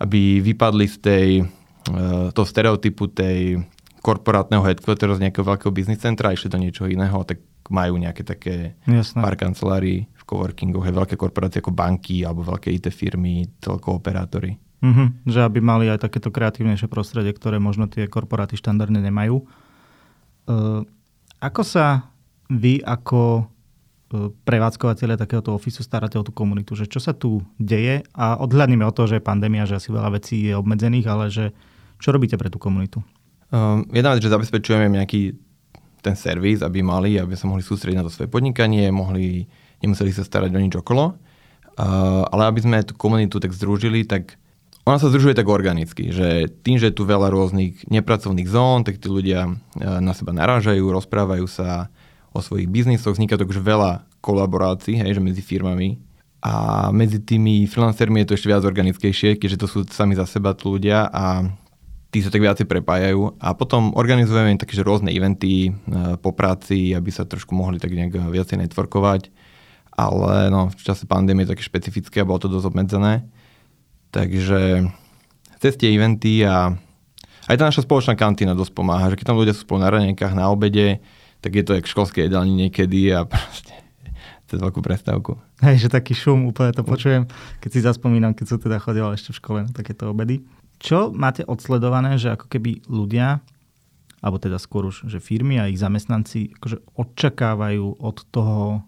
aby 0.00 0.40
vypadli 0.40 0.86
z 0.88 0.96
tej, 0.98 1.28
uh, 1.44 2.32
toho 2.32 2.46
stereotypu 2.48 3.12
tej 3.12 3.60
korporátneho 4.00 4.64
headquarteru 4.64 5.16
z 5.16 5.28
nejakého 5.28 5.44
veľkého 5.44 5.72
biznis 5.72 6.00
centra 6.00 6.32
a 6.32 6.34
išli 6.34 6.48
do 6.48 6.56
niečoho 6.56 6.88
iného, 6.88 7.20
tak 7.24 7.40
majú 7.70 8.00
nejaké 8.00 8.26
také 8.26 8.74
Jasné. 8.88 9.22
pár 9.22 9.38
kancelárií 9.38 10.10
v 10.10 10.22
coworkingoch, 10.26 10.82
aj 10.82 10.96
veľké 10.96 11.14
korporácie 11.14 11.62
ako 11.62 11.70
banky 11.70 12.26
alebo 12.26 12.42
veľké 12.42 12.72
IT 12.74 12.90
firmy, 12.90 13.46
telkooperátory. 13.62 14.58
Mm-hmm, 14.80 15.28
že 15.28 15.44
aby 15.44 15.60
mali 15.60 15.92
aj 15.92 16.08
takéto 16.08 16.32
kreatívnejšie 16.32 16.88
prostredie, 16.88 17.36
ktoré 17.36 17.60
možno 17.60 17.86
tie 17.86 18.08
korporáty 18.08 18.56
štandardne 18.56 19.04
nemajú. 19.04 19.44
Uh, 20.48 20.82
ako 21.36 21.62
sa 21.62 22.08
vy 22.48 22.80
ako 22.80 23.44
uh, 23.44 24.32
prevádzkovateľe 24.48 25.20
takéhoto 25.20 25.52
ofisu 25.52 25.84
staráte 25.84 26.16
o 26.16 26.24
tú 26.24 26.32
komunitu? 26.32 26.72
Že 26.72 26.88
čo 26.88 27.00
sa 27.04 27.12
tu 27.12 27.44
deje? 27.60 28.08
A 28.16 28.40
odhľadníme 28.40 28.82
od 28.88 28.96
toho, 28.96 29.12
že 29.12 29.20
je 29.20 29.28
pandémia, 29.28 29.68
že 29.68 29.76
asi 29.76 29.92
veľa 29.92 30.16
vecí 30.16 30.48
je 30.48 30.56
obmedzených, 30.56 31.06
ale 31.12 31.28
že 31.28 31.52
čo 32.00 32.16
robíte 32.16 32.40
pre 32.40 32.48
tú 32.48 32.56
komunitu? 32.56 33.04
Um, 33.50 33.82
jedna 33.90 34.14
vec, 34.14 34.22
že 34.22 34.30
zabezpečujeme 34.30 34.86
nejaký 34.94 35.34
ten 36.00 36.14
servis, 36.16 36.62
aby 36.62 36.80
mali, 36.80 37.18
aby 37.18 37.34
sa 37.34 37.50
mohli 37.50 37.66
sústrediť 37.66 37.98
na 37.98 38.06
to 38.06 38.14
svoje 38.14 38.30
podnikanie, 38.30 38.88
mohli, 38.94 39.50
nemuseli 39.82 40.14
sa 40.14 40.22
starať 40.22 40.54
o 40.54 40.60
nič 40.62 40.74
okolo. 40.78 41.18
Uh, 41.74 42.24
ale 42.30 42.46
aby 42.46 42.60
sme 42.62 42.86
tú 42.86 42.94
komunitu 42.94 43.42
tak 43.42 43.50
združili, 43.50 44.06
tak 44.06 44.38
ona 44.86 44.96
sa 44.96 45.10
združuje 45.12 45.36
tak 45.36 45.50
organicky, 45.50 46.08
že 46.14 46.48
tým, 46.62 46.80
že 46.80 46.90
je 46.90 46.96
tu 46.96 47.04
veľa 47.04 47.28
rôznych 47.28 47.90
nepracovných 47.90 48.48
zón, 48.48 48.86
tak 48.86 49.02
tí 49.02 49.10
ľudia 49.10 49.50
uh, 49.50 49.54
na 49.98 50.14
seba 50.14 50.30
narážajú, 50.30 50.86
rozprávajú 50.86 51.46
sa 51.50 51.92
o 52.30 52.38
svojich 52.38 52.70
biznisoch, 52.70 53.18
vzniká 53.18 53.34
to 53.34 53.44
už 53.44 53.58
veľa 53.58 54.06
kolaborácií, 54.22 55.02
hej, 55.02 55.18
že 55.18 55.22
medzi 55.22 55.42
firmami. 55.42 55.98
A 56.40 56.88
medzi 56.88 57.20
tými 57.20 57.68
freelancermi 57.68 58.24
je 58.24 58.32
to 58.32 58.36
ešte 58.38 58.48
viac 58.48 58.64
organickejšie, 58.64 59.36
keďže 59.36 59.60
to 59.60 59.66
sú 59.68 59.78
sami 59.90 60.16
za 60.16 60.24
seba 60.24 60.56
ľudia 60.56 61.10
a 61.12 61.44
tí 62.10 62.18
sa 62.20 62.30
tak 62.30 62.42
viacej 62.42 62.66
prepájajú 62.66 63.38
a 63.38 63.54
potom 63.54 63.94
organizujeme 63.94 64.58
také 64.58 64.74
že 64.74 64.82
rôzne 64.82 65.14
eventy 65.14 65.70
e, 65.70 66.18
po 66.18 66.34
práci, 66.34 66.90
aby 66.90 67.10
sa 67.14 67.22
trošku 67.22 67.54
mohli 67.54 67.78
tak 67.78 67.94
nejak 67.94 68.18
viacej 68.34 68.58
networkovať, 68.66 69.30
ale 69.94 70.50
no, 70.50 70.74
v 70.74 70.82
čase 70.82 71.06
pandémie 71.06 71.46
je 71.46 71.54
také 71.54 71.62
špecifické 71.62 72.22
a 72.22 72.28
bolo 72.28 72.42
to 72.42 72.50
dosť 72.50 72.66
obmedzené. 72.66 73.22
Takže 74.10 74.90
cez 75.62 75.72
tie 75.78 75.94
eventy 75.94 76.42
a 76.42 76.74
aj 77.46 77.56
tá 77.58 77.64
naša 77.66 77.86
spoločná 77.86 78.18
kantína 78.18 78.58
dosť 78.58 78.74
pomáha, 78.74 79.14
že 79.14 79.18
keď 79.18 79.26
tam 79.30 79.38
ľudia 79.38 79.54
sú 79.54 79.62
spolu 79.62 79.86
na 79.86 79.90
ranenkách, 79.94 80.34
na 80.34 80.50
obede, 80.50 80.98
tak 81.38 81.54
je 81.56 81.62
to 81.62 81.78
jak 81.78 81.86
školské 81.86 82.26
jedálni 82.26 82.52
niekedy 82.52 83.14
a 83.14 83.22
proste 83.30 83.74
cez 84.50 84.58
veľkú 84.58 84.82
prestávku. 84.82 85.38
Hej, 85.62 85.86
že 85.86 85.88
taký 85.94 86.10
šum, 86.10 86.50
úplne 86.50 86.74
to 86.74 86.82
počujem, 86.82 87.30
keď 87.62 87.70
si 87.70 87.80
zaspomínam, 87.86 88.34
keď 88.34 88.46
som 88.50 88.58
teda 88.58 88.82
chodil 88.82 89.06
ešte 89.14 89.30
v 89.30 89.38
škole 89.38 89.58
na 89.62 89.70
takéto 89.70 90.10
obedy. 90.10 90.42
Čo 90.80 91.12
máte 91.12 91.44
odsledované, 91.44 92.16
že 92.16 92.32
ako 92.32 92.48
keby 92.48 92.88
ľudia, 92.88 93.44
alebo 94.24 94.40
teda 94.40 94.56
skôr 94.56 94.88
už, 94.88 95.08
že 95.12 95.20
firmy 95.20 95.60
a 95.60 95.68
ich 95.68 95.76
zamestnanci 95.76 96.56
akože 96.56 96.80
očakávajú 96.96 98.00
od 98.00 98.16
toho, 98.32 98.80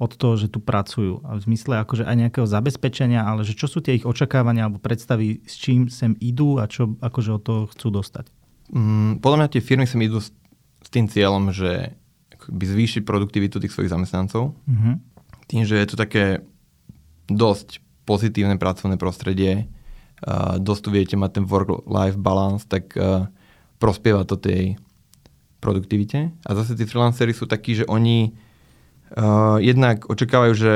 od 0.00 0.12
toho, 0.16 0.34
že 0.40 0.48
tu 0.48 0.64
pracujú. 0.64 1.20
A 1.28 1.36
v 1.36 1.44
zmysle 1.44 1.84
akože 1.84 2.08
aj 2.08 2.16
nejakého 2.16 2.48
zabezpečenia, 2.48 3.20
ale 3.20 3.44
že 3.44 3.52
čo 3.52 3.68
sú 3.68 3.84
tie 3.84 4.00
ich 4.00 4.08
očakávania 4.08 4.68
alebo 4.68 4.80
predstavy, 4.80 5.44
s 5.44 5.60
čím 5.60 5.92
sem 5.92 6.16
idú 6.24 6.56
a 6.56 6.64
čo 6.64 6.96
akože 7.04 7.30
od 7.36 7.42
toho 7.44 7.62
chcú 7.68 7.88
dostať? 7.92 8.32
Mm, 8.72 9.20
podľa 9.20 9.38
mňa 9.44 9.52
tie 9.52 9.62
firmy 9.64 9.84
sem 9.84 10.00
idú 10.00 10.24
s, 10.24 10.32
s 10.80 10.88
tým 10.88 11.04
cieľom, 11.04 11.52
že 11.52 11.92
by 12.48 12.64
zvýšiť 12.64 13.04
produktivitu 13.04 13.60
tých 13.60 13.76
svojich 13.76 13.92
zamestnancov. 13.92 14.56
Mm-hmm. 14.64 14.94
Tým, 15.52 15.62
že 15.68 15.76
je 15.76 15.88
to 15.88 15.96
také 16.00 16.44
dosť 17.28 17.84
pozitívne 18.08 18.56
pracovné 18.56 18.96
prostredie, 18.96 19.68
dosť 20.58 20.84
viete 20.90 21.14
mať 21.14 21.30
ten 21.38 21.44
work-life 21.46 22.18
balance, 22.18 22.66
tak 22.66 22.90
uh, 22.98 23.30
prospieva 23.78 24.26
to 24.26 24.34
tej 24.34 24.74
produktivite. 25.62 26.34
A 26.42 26.50
zase 26.54 26.74
tí 26.74 26.86
freelanceri 26.86 27.30
sú 27.34 27.46
takí, 27.46 27.78
že 27.78 27.86
oni 27.86 28.34
uh, 29.14 29.58
jednak 29.62 30.10
očakávajú, 30.10 30.52
že 30.54 30.74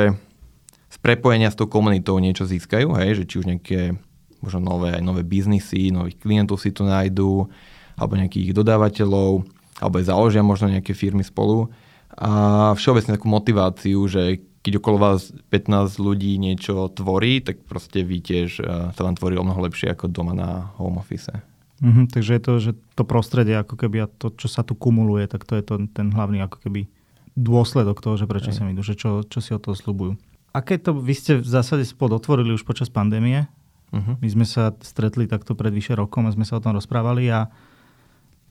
z 0.92 0.96
prepojenia 1.00 1.50
s 1.50 1.58
tou 1.58 1.66
komunitou 1.66 2.20
niečo 2.20 2.46
získajú, 2.46 2.94
hej, 3.00 3.22
že 3.22 3.24
či 3.24 3.34
už 3.40 3.48
nejaké 3.48 3.96
možno 4.42 4.58
nové, 4.58 4.98
nové 4.98 5.22
biznisy, 5.22 5.94
nových 5.94 6.18
klientov 6.18 6.58
si 6.58 6.74
tu 6.74 6.82
nájdú, 6.82 7.46
alebo 7.94 8.12
nejakých 8.18 8.52
dodávateľov, 8.52 9.46
alebo 9.78 9.94
aj 10.02 10.06
založia 10.10 10.42
možno 10.42 10.68
nejaké 10.70 10.92
firmy 10.92 11.22
spolu. 11.22 11.70
A 12.18 12.74
všeobecne 12.76 13.16
takú 13.16 13.30
motiváciu, 13.30 14.04
že 14.10 14.42
keď 14.62 14.78
okolo 14.78 14.98
vás 14.98 15.34
15 15.50 15.98
ľudí 15.98 16.38
niečo 16.38 16.86
tvorí, 16.94 17.42
tak 17.42 17.66
proste 17.66 18.06
vy 18.06 18.22
tiež 18.22 18.62
sa 18.94 19.02
vám 19.02 19.18
tvorí 19.18 19.34
o 19.34 19.44
mnoho 19.44 19.58
lepšie 19.66 19.90
ako 19.90 20.06
doma 20.06 20.32
na 20.32 20.70
home 20.78 21.02
office. 21.02 21.34
Mm-hmm, 21.82 22.06
takže 22.14 22.30
je 22.38 22.42
to, 22.42 22.52
že 22.62 22.70
to 22.94 23.02
prostredie 23.02 23.58
ako 23.58 23.74
keby 23.74 24.06
a 24.06 24.10
to, 24.10 24.30
čo 24.30 24.46
sa 24.46 24.62
tu 24.62 24.78
kumuluje, 24.78 25.26
tak 25.26 25.42
to 25.42 25.58
je 25.58 25.66
to, 25.66 25.74
ten 25.90 26.14
hlavný 26.14 26.46
ako 26.46 26.62
keby 26.62 26.86
dôsledok 27.34 27.98
toho, 27.98 28.14
že 28.14 28.30
prečo 28.30 28.54
sa 28.54 28.62
mi 28.62 28.70
idú, 28.70 28.86
že 28.86 28.94
čo, 28.94 29.26
čo 29.26 29.42
si 29.42 29.50
o 29.50 29.58
toho 29.58 29.74
slúbujú. 29.74 30.14
Aké 30.54 30.78
to, 30.78 30.94
vy 30.94 31.10
ste 31.16 31.42
v 31.42 31.48
zásade 31.48 31.82
spod 31.82 32.14
otvorili 32.14 32.54
už 32.54 32.62
počas 32.62 32.86
pandémie. 32.86 33.50
Uh-huh. 33.90 34.14
My 34.20 34.28
sme 34.30 34.46
sa 34.46 34.70
stretli 34.84 35.26
takto 35.26 35.58
pred 35.58 35.74
vyše 35.74 35.98
rokom 35.98 36.28
a 36.28 36.34
sme 36.34 36.46
sa 36.46 36.60
o 36.60 36.62
tom 36.62 36.78
rozprávali 36.78 37.26
a 37.34 37.50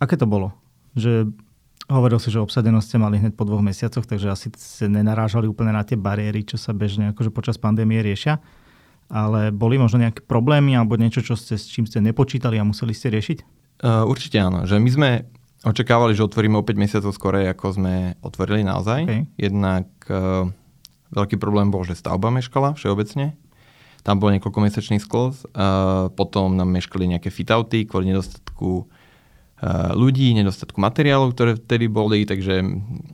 aké 0.01 0.20
to 0.20 0.27
bolo? 0.27 0.51
že 0.96 1.27
hovoril 1.91 2.17
si, 2.24 2.31
že 2.31 2.39
obsadenosť 2.39 2.88
ste 2.88 2.98
mali 2.98 3.19
hneď 3.19 3.36
po 3.36 3.43
dvoch 3.43 3.60
mesiacoch, 3.60 4.07
takže 4.07 4.31
asi 4.31 4.48
ste 4.55 4.88
nenarážali 4.88 5.45
úplne 5.45 5.75
na 5.75 5.83
tie 5.83 6.00
bariéry, 6.00 6.48
čo 6.48 6.55
sa 6.55 6.71
bežne 6.71 7.12
akože 7.12 7.29
počas 7.36 7.60
pandémie 7.60 8.00
riešia. 8.00 8.39
Ale 9.12 9.51
boli 9.51 9.75
možno 9.75 10.00
nejaké 10.00 10.24
problémy 10.24 10.71
alebo 10.71 10.95
niečo, 10.95 11.19
čo 11.19 11.36
ste, 11.36 11.60
s 11.60 11.67
čím 11.67 11.83
ste 11.83 12.00
nepočítali 12.00 12.55
a 12.55 12.63
museli 12.63 12.95
ste 12.95 13.12
riešiť? 13.12 13.38
Uh, 13.83 14.07
určite 14.07 14.39
áno. 14.39 14.63
Že 14.63 14.75
my 14.79 14.89
sme 14.89 15.10
očakávali, 15.67 16.15
že 16.15 16.24
otvoríme 16.24 16.55
o 16.55 16.63
5 16.63 16.79
mesiacov 16.79 17.12
skorej, 17.12 17.51
ako 17.51 17.75
sme 17.75 18.15
otvorili 18.24 18.63
naozaj. 18.63 19.00
Okay. 19.03 19.21
Jednak 19.36 19.91
uh, 20.07 20.48
veľký 21.12 21.36
problém 21.36 21.67
bol, 21.67 21.83
že 21.83 22.00
stavba 22.00 22.31
meškala 22.31 22.79
všeobecne. 22.79 23.36
Tam 24.01 24.17
bol 24.17 24.31
niekoľko 24.33 24.60
mesačný 24.63 24.98
sklos. 24.98 25.43
Uh, 25.51 26.07
potom 26.15 26.55
nám 26.55 26.71
meškali 26.71 27.05
nejaké 27.12 27.29
fitouty 27.29 27.83
kvôli 27.86 28.10
nedostatku 28.10 28.88
ľudí, 29.94 30.34
nedostatku 30.34 30.82
materiálov, 30.82 31.38
ktoré 31.38 31.53
vtedy 31.53 31.86
boli, 31.86 32.25
takže 32.25 32.65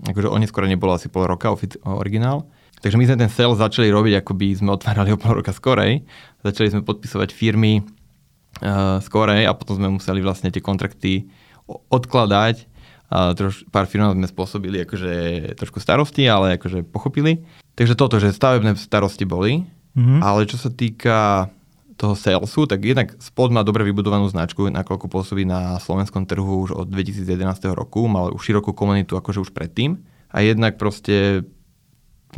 akože 0.07 0.31
oni 0.31 0.45
skoro 0.47 0.63
nebolo 0.63 0.95
asi 0.95 1.11
pol 1.11 1.27
roka 1.27 1.51
originál. 1.83 2.47
Takže 2.79 2.95
my 2.95 3.03
sme 3.09 3.21
ten 3.27 3.31
sales 3.31 3.59
začali 3.59 3.91
robiť, 3.91 4.23
ako 4.23 4.31
by 4.37 4.47
sme 4.55 4.69
otvárali 4.71 5.11
o 5.15 5.19
pol 5.19 5.43
roka 5.43 5.51
skorej. 5.51 6.07
Začali 6.47 6.71
sme 6.71 6.87
podpisovať 6.87 7.35
firmy 7.35 7.83
uh, 7.83 9.03
skorej 9.03 9.43
a 9.43 9.51
potom 9.51 9.75
sme 9.75 9.99
museli 9.99 10.23
vlastne 10.23 10.47
tie 10.47 10.63
kontrakty 10.63 11.27
odkladať. 11.67 12.63
A 13.07 13.31
troš, 13.35 13.63
pár 13.71 13.87
firm 13.87 14.15
sme 14.15 14.27
spôsobili 14.27 14.83
akože 14.83 15.13
trošku 15.55 15.79
starosti, 15.79 16.27
ale 16.27 16.59
akože 16.59 16.83
pochopili. 16.87 17.43
Takže 17.75 17.95
toto, 17.95 18.19
že 18.19 18.35
stavebné 18.35 18.75
starosti 18.75 19.23
boli, 19.23 19.63
mm-hmm. 19.95 20.19
ale 20.19 20.43
čo 20.43 20.59
sa 20.59 20.67
týka 20.67 21.47
toho 21.97 22.13
salesu, 22.13 22.69
tak 22.69 22.85
jednak 22.85 23.17
Spot 23.17 23.49
má 23.49 23.65
dobre 23.65 23.81
vybudovanú 23.81 24.29
značku, 24.29 24.69
nakoľko 24.69 25.09
pôsobí 25.09 25.49
na 25.49 25.81
slovenskom 25.81 26.29
trhu 26.29 26.69
už 26.69 26.77
od 26.77 26.87
2011 26.93 27.25
roku, 27.73 28.05
mal 28.05 28.29
už 28.29 28.41
širokú 28.45 28.77
komunitu 28.77 29.17
akože 29.17 29.49
už 29.49 29.51
predtým. 29.51 29.97
A 30.29 30.45
jednak 30.45 30.77
proste 30.77 31.41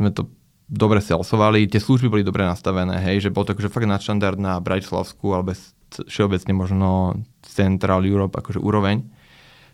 sme 0.00 0.08
to 0.16 0.32
dobre 0.70 1.04
salesovali, 1.04 1.68
tie 1.68 1.82
služby 1.82 2.08
boli 2.08 2.22
dobre 2.24 2.46
nastavené, 2.46 3.02
hej, 3.02 3.28
že 3.28 3.34
bol 3.34 3.44
to 3.44 3.52
akože 3.52 3.68
fakt 3.68 3.90
nadštandard 3.90 4.38
na 4.40 4.56
Bratislavsku 4.62 5.26
alebo 5.34 5.52
všeobecne 5.90 6.52
možno 6.54 7.18
Central 7.42 8.06
Europe 8.06 8.38
akože 8.38 8.62
úroveň. 8.62 9.02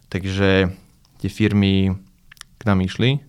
Takže 0.08 0.72
tie 1.20 1.30
firmy 1.30 1.92
k 2.56 2.62
nám 2.64 2.80
išli 2.80 3.20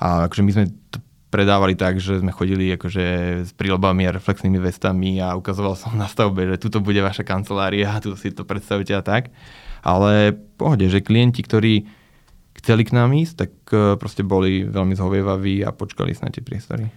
a 0.00 0.26
akože 0.26 0.42
my 0.42 0.50
sme 0.56 0.64
to 0.88 1.03
predávali 1.34 1.74
tak, 1.74 1.98
že 1.98 2.22
sme 2.22 2.30
chodili 2.30 2.70
akože 2.78 3.04
s 3.42 3.50
prílbami 3.58 4.06
a 4.06 4.14
reflexnými 4.14 4.62
vestami 4.62 5.18
a 5.18 5.34
ukazoval 5.34 5.74
som 5.74 5.90
na 5.98 6.06
stavbe, 6.06 6.46
že 6.46 6.62
tuto 6.62 6.78
bude 6.78 7.02
vaša 7.02 7.26
kancelária 7.26 7.90
a 7.90 7.98
tu 7.98 8.14
si 8.14 8.30
to 8.30 8.46
predstavíte 8.46 8.94
a 8.94 9.02
tak. 9.02 9.34
Ale 9.82 10.30
pohode, 10.54 10.86
že 10.86 11.02
klienti, 11.02 11.42
ktorí 11.42 11.90
chceli 12.62 12.86
k 12.86 12.94
nám 12.94 13.10
ísť, 13.18 13.34
tak 13.34 13.52
e, 13.74 13.98
proste 13.98 14.22
boli 14.22 14.62
veľmi 14.62 14.94
zhovievaví 14.94 15.66
a 15.66 15.74
počkali 15.74 16.14
sa 16.14 16.30
na 16.30 16.32
tie 16.32 16.46
priestory. 16.46 16.86
E, 16.86 16.92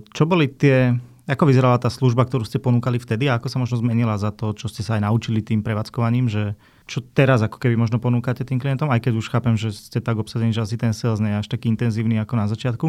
čo 0.00 0.24
boli 0.24 0.48
tie, 0.48 0.96
ako 1.28 1.44
vyzerala 1.44 1.76
tá 1.76 1.92
služba, 1.92 2.24
ktorú 2.24 2.48
ste 2.48 2.56
ponúkali 2.56 2.96
vtedy 2.96 3.28
a 3.28 3.36
ako 3.36 3.52
sa 3.52 3.60
možno 3.60 3.76
zmenila 3.76 4.16
za 4.16 4.32
to, 4.32 4.56
čo 4.56 4.72
ste 4.72 4.80
sa 4.80 4.96
aj 4.96 5.04
naučili 5.04 5.44
tým 5.44 5.60
prevádzkovaním, 5.60 6.32
že 6.32 6.56
čo 6.88 7.04
teraz 7.04 7.44
ako 7.44 7.60
keby 7.60 7.76
možno 7.76 8.00
ponúkate 8.00 8.40
tým 8.40 8.56
klientom, 8.56 8.88
aj 8.88 9.04
keď 9.04 9.12
už 9.20 9.28
chápem, 9.28 9.54
že 9.60 9.68
ste 9.76 10.00
tak 10.00 10.16
obsadení, 10.16 10.56
že 10.56 10.64
asi 10.64 10.80
ten 10.80 10.96
sales 10.96 11.20
nie 11.20 11.36
je 11.36 11.40
až 11.44 11.48
taký 11.52 11.68
intenzívny 11.68 12.16
ako 12.16 12.34
na 12.40 12.48
začiatku 12.48 12.88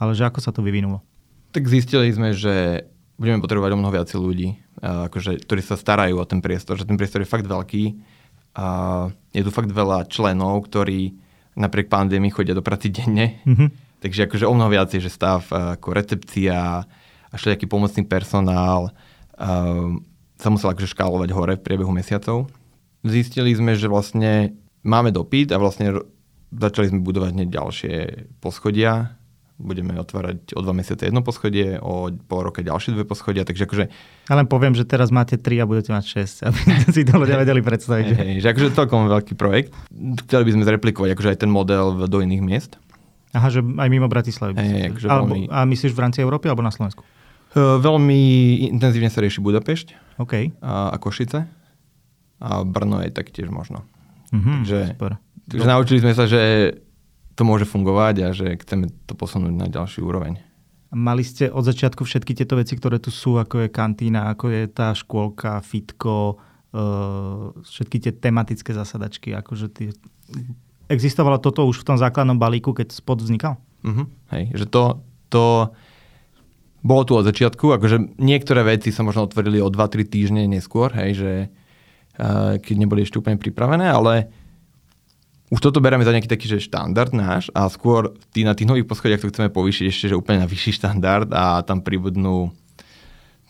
ale 0.00 0.16
že 0.16 0.24
ako 0.24 0.40
sa 0.40 0.50
to 0.50 0.64
vyvinulo? 0.64 1.04
Tak 1.52 1.68
zistili 1.68 2.08
sme, 2.10 2.32
že 2.32 2.88
budeme 3.20 3.44
potrebovať 3.44 3.70
o 3.76 3.78
mnoho 3.78 3.92
viacej 4.00 4.16
ľudí, 4.16 4.48
akože, 4.80 5.44
ktorí 5.44 5.60
sa 5.60 5.76
starajú 5.76 6.16
o 6.16 6.24
ten 6.24 6.40
priestor, 6.40 6.80
že 6.80 6.88
ten 6.88 6.96
priestor 6.96 7.20
je 7.20 7.28
fakt 7.28 7.44
veľký 7.44 8.00
a 8.56 8.66
je 9.36 9.42
tu 9.44 9.52
fakt 9.52 9.68
veľa 9.68 10.08
členov, 10.08 10.64
ktorí 10.72 11.12
napriek 11.54 11.92
pandémii 11.92 12.32
chodia 12.32 12.56
do 12.56 12.64
práci 12.64 12.88
denne. 12.88 13.44
Mm-hmm. 13.44 14.00
Takže 14.00 14.24
akože 14.24 14.48
o 14.48 14.56
mnoho 14.56 14.72
viacej, 14.72 15.04
že 15.04 15.12
stav 15.12 15.44
ako 15.52 15.92
recepcia 15.92 16.80
a 17.28 17.34
všelijaký 17.36 17.68
pomocný 17.68 18.08
personál 18.08 18.88
uh, 18.88 19.92
sa 20.40 20.48
musel 20.48 20.72
akože 20.72 20.96
škálovať 20.96 21.28
hore 21.36 21.54
v 21.60 21.64
priebehu 21.68 21.92
mesiacov. 21.92 22.48
Zistili 23.04 23.52
sme, 23.52 23.76
že 23.76 23.92
vlastne 23.92 24.56
máme 24.80 25.12
dopyt 25.12 25.52
a 25.52 25.60
vlastne 25.60 26.00
začali 26.48 26.88
sme 26.88 27.04
budovať 27.04 27.36
hneď 27.36 27.48
ďalšie 27.52 27.94
poschodia 28.40 29.19
budeme 29.60 29.92
otvárať 30.00 30.56
o 30.56 30.64
dva 30.64 30.72
mesiace 30.72 31.06
jedno 31.06 31.20
poschodie, 31.20 31.76
o 31.76 32.08
pol 32.08 32.40
roka 32.48 32.64
ďalšie 32.64 32.96
dve 32.96 33.04
poschodia, 33.04 33.44
takže 33.44 33.68
akože... 33.68 33.84
Ja 34.32 34.34
len 34.34 34.48
poviem, 34.48 34.72
že 34.72 34.88
teraz 34.88 35.12
máte 35.12 35.36
tri 35.36 35.60
a 35.60 35.68
budete 35.68 35.92
mať 35.92 36.24
6, 36.42 36.48
aby 36.48 36.58
si 36.96 37.04
to 37.04 37.20
ľudia 37.20 37.36
vedeli 37.36 37.60
predstaviť. 37.60 38.06
Hej, 38.08 38.16
hej, 38.16 38.36
že 38.40 38.48
akože 38.56 38.68
celkom 38.72 39.12
veľký 39.12 39.36
projekt. 39.36 39.76
Chceli 40.26 40.42
by 40.48 40.52
sme 40.56 40.64
zreplikovať 40.64 41.08
akože 41.12 41.28
aj 41.36 41.38
ten 41.44 41.50
model 41.52 42.08
do 42.08 42.18
iných 42.24 42.42
miest. 42.42 42.72
Aha, 43.30 43.46
že 43.52 43.62
aj 43.62 43.88
mimo 43.92 44.10
Bratislavy. 44.10 44.56
Hej, 44.58 44.96
akože 44.96 45.06
alebo, 45.06 45.36
veľmi... 45.36 45.52
A 45.52 45.62
myslíš 45.68 45.92
v 45.94 46.00
rámci 46.02 46.18
Európy 46.24 46.50
alebo 46.50 46.66
na 46.66 46.74
Slovensku? 46.74 47.06
Uh, 47.54 47.78
veľmi 47.78 48.18
intenzívne 48.74 49.12
sa 49.12 49.22
rieši 49.22 49.38
Budapešť 49.38 50.18
okay. 50.18 50.56
a, 50.62 50.94
a 50.94 50.96
Košice. 50.98 51.46
A 52.40 52.64
Brno 52.64 53.04
je 53.04 53.12
taktiež 53.12 53.52
možno. 53.52 53.84
Mm-hmm, 54.30 54.56
takže, 54.62 54.80
super. 54.94 55.12
takže 55.50 55.66
naučili 55.66 55.98
sme 56.00 56.12
sa, 56.16 56.24
že 56.24 56.40
to 57.40 57.48
môže 57.48 57.64
fungovať 57.64 58.14
a 58.20 58.28
že 58.36 58.60
chceme 58.60 58.92
to 59.08 59.16
posunúť 59.16 59.56
na 59.56 59.64
ďalší 59.64 60.04
úroveň. 60.04 60.36
Mali 60.92 61.24
ste 61.24 61.48
od 61.48 61.64
začiatku 61.64 62.04
všetky 62.04 62.36
tieto 62.36 62.60
veci, 62.60 62.76
ktoré 62.76 63.00
tu 63.00 63.08
sú, 63.08 63.40
ako 63.40 63.64
je 63.64 63.68
kantína, 63.72 64.28
ako 64.28 64.52
je 64.52 64.62
tá 64.68 64.92
škôlka, 64.92 65.64
fitko, 65.64 66.36
uh, 66.36 67.56
všetky 67.64 67.96
tie 67.96 68.12
tematické 68.12 68.76
zasadačky, 68.76 69.32
akože 69.32 69.66
tie... 69.72 69.88
Existovalo 70.92 71.40
toto 71.40 71.64
už 71.64 71.80
v 71.80 71.94
tom 71.94 71.96
základnom 71.96 72.36
balíku, 72.36 72.76
keď 72.76 72.92
spod 72.92 73.24
vznikal? 73.24 73.56
Uh-huh. 73.86 74.04
Hej, 74.34 74.50
že 74.52 74.66
to, 74.68 75.00
to 75.30 75.72
bolo 76.82 77.06
tu 77.06 77.16
od 77.16 77.24
začiatku, 77.24 77.72
akože 77.80 78.20
niektoré 78.20 78.66
veci 78.66 78.92
sa 78.92 79.06
možno 79.06 79.24
otvorili 79.24 79.62
o 79.62 79.72
2-3 79.72 80.10
týždne 80.10 80.42
neskôr, 80.50 80.92
hej, 80.92 81.10
že 81.16 81.32
uh, 82.18 82.58
keď 82.60 82.74
neboli 82.76 83.06
ešte 83.06 83.22
úplne 83.22 83.38
pripravené, 83.38 83.86
ale 83.88 84.28
už 85.50 85.58
toto 85.58 85.82
bereme 85.82 86.06
za 86.06 86.14
nejaký 86.14 86.30
taký 86.30 86.46
že 86.46 86.62
štandard 86.62 87.10
náš 87.10 87.50
a 87.52 87.66
skôr 87.66 88.14
tý, 88.30 88.46
na 88.46 88.54
tých 88.54 88.70
nových 88.70 88.86
poschodiach 88.86 89.20
to 89.20 89.30
chceme 89.34 89.50
povýšiť 89.50 89.84
ešte 89.90 90.06
že 90.14 90.18
úplne 90.18 90.42
na 90.42 90.50
vyšší 90.50 90.78
štandard 90.78 91.26
a 91.34 91.66
tam 91.66 91.82
pribudnú 91.82 92.54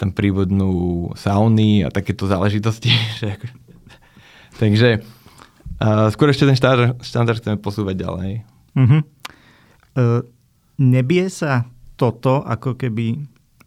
tam 0.00 0.16
pribudnú 0.16 1.12
sauny 1.12 1.84
a 1.84 1.92
takéto 1.92 2.24
záležitosti. 2.24 2.88
Takže 4.60 5.04
Uh, 5.80 6.12
skôr 6.12 6.28
ešte 6.28 6.44
ten 6.44 6.52
štandard, 6.52 7.00
štandard 7.00 7.40
chceme 7.40 7.56
posúvať 7.56 8.04
ďalej. 8.04 8.30
Uh-huh. 8.76 9.00
Uh, 9.96 10.20
nebie 10.76 11.24
sa 11.32 11.64
toto, 11.96 12.44
ako 12.44 12.76
keby, 12.76 13.16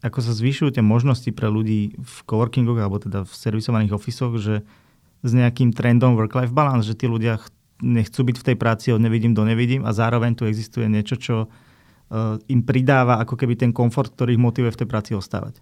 ako 0.06 0.22
sa 0.22 0.30
zvyšujú 0.38 0.78
tie 0.78 0.86
možnosti 0.86 1.26
pre 1.34 1.50
ľudí 1.50 1.98
v 1.98 2.16
coworkingoch 2.30 2.78
alebo 2.78 3.02
teda 3.02 3.26
v 3.26 3.34
servisovaných 3.34 3.98
ofisoch, 3.98 4.38
že 4.38 4.62
s 5.26 5.32
nejakým 5.34 5.74
trendom 5.74 6.14
work-life 6.14 6.54
balance, 6.54 6.86
že 6.86 6.94
tí 6.94 7.10
ľudia 7.10 7.42
nechcú 7.84 8.24
byť 8.24 8.36
v 8.40 8.46
tej 8.48 8.56
práci 8.56 8.88
od 8.96 9.04
nevidím 9.04 9.36
do 9.36 9.44
nevidím 9.44 9.84
a 9.84 9.92
zároveň 9.92 10.40
tu 10.40 10.48
existuje 10.48 10.88
niečo, 10.88 11.20
čo 11.20 11.36
uh, 11.46 12.40
im 12.48 12.64
pridáva 12.64 13.20
ako 13.20 13.36
keby 13.36 13.60
ten 13.60 13.76
komfort, 13.76 14.16
ktorý 14.16 14.40
ich 14.40 14.42
motivuje 14.42 14.72
v 14.72 14.80
tej 14.80 14.88
práci 14.88 15.12
ostávať. 15.12 15.60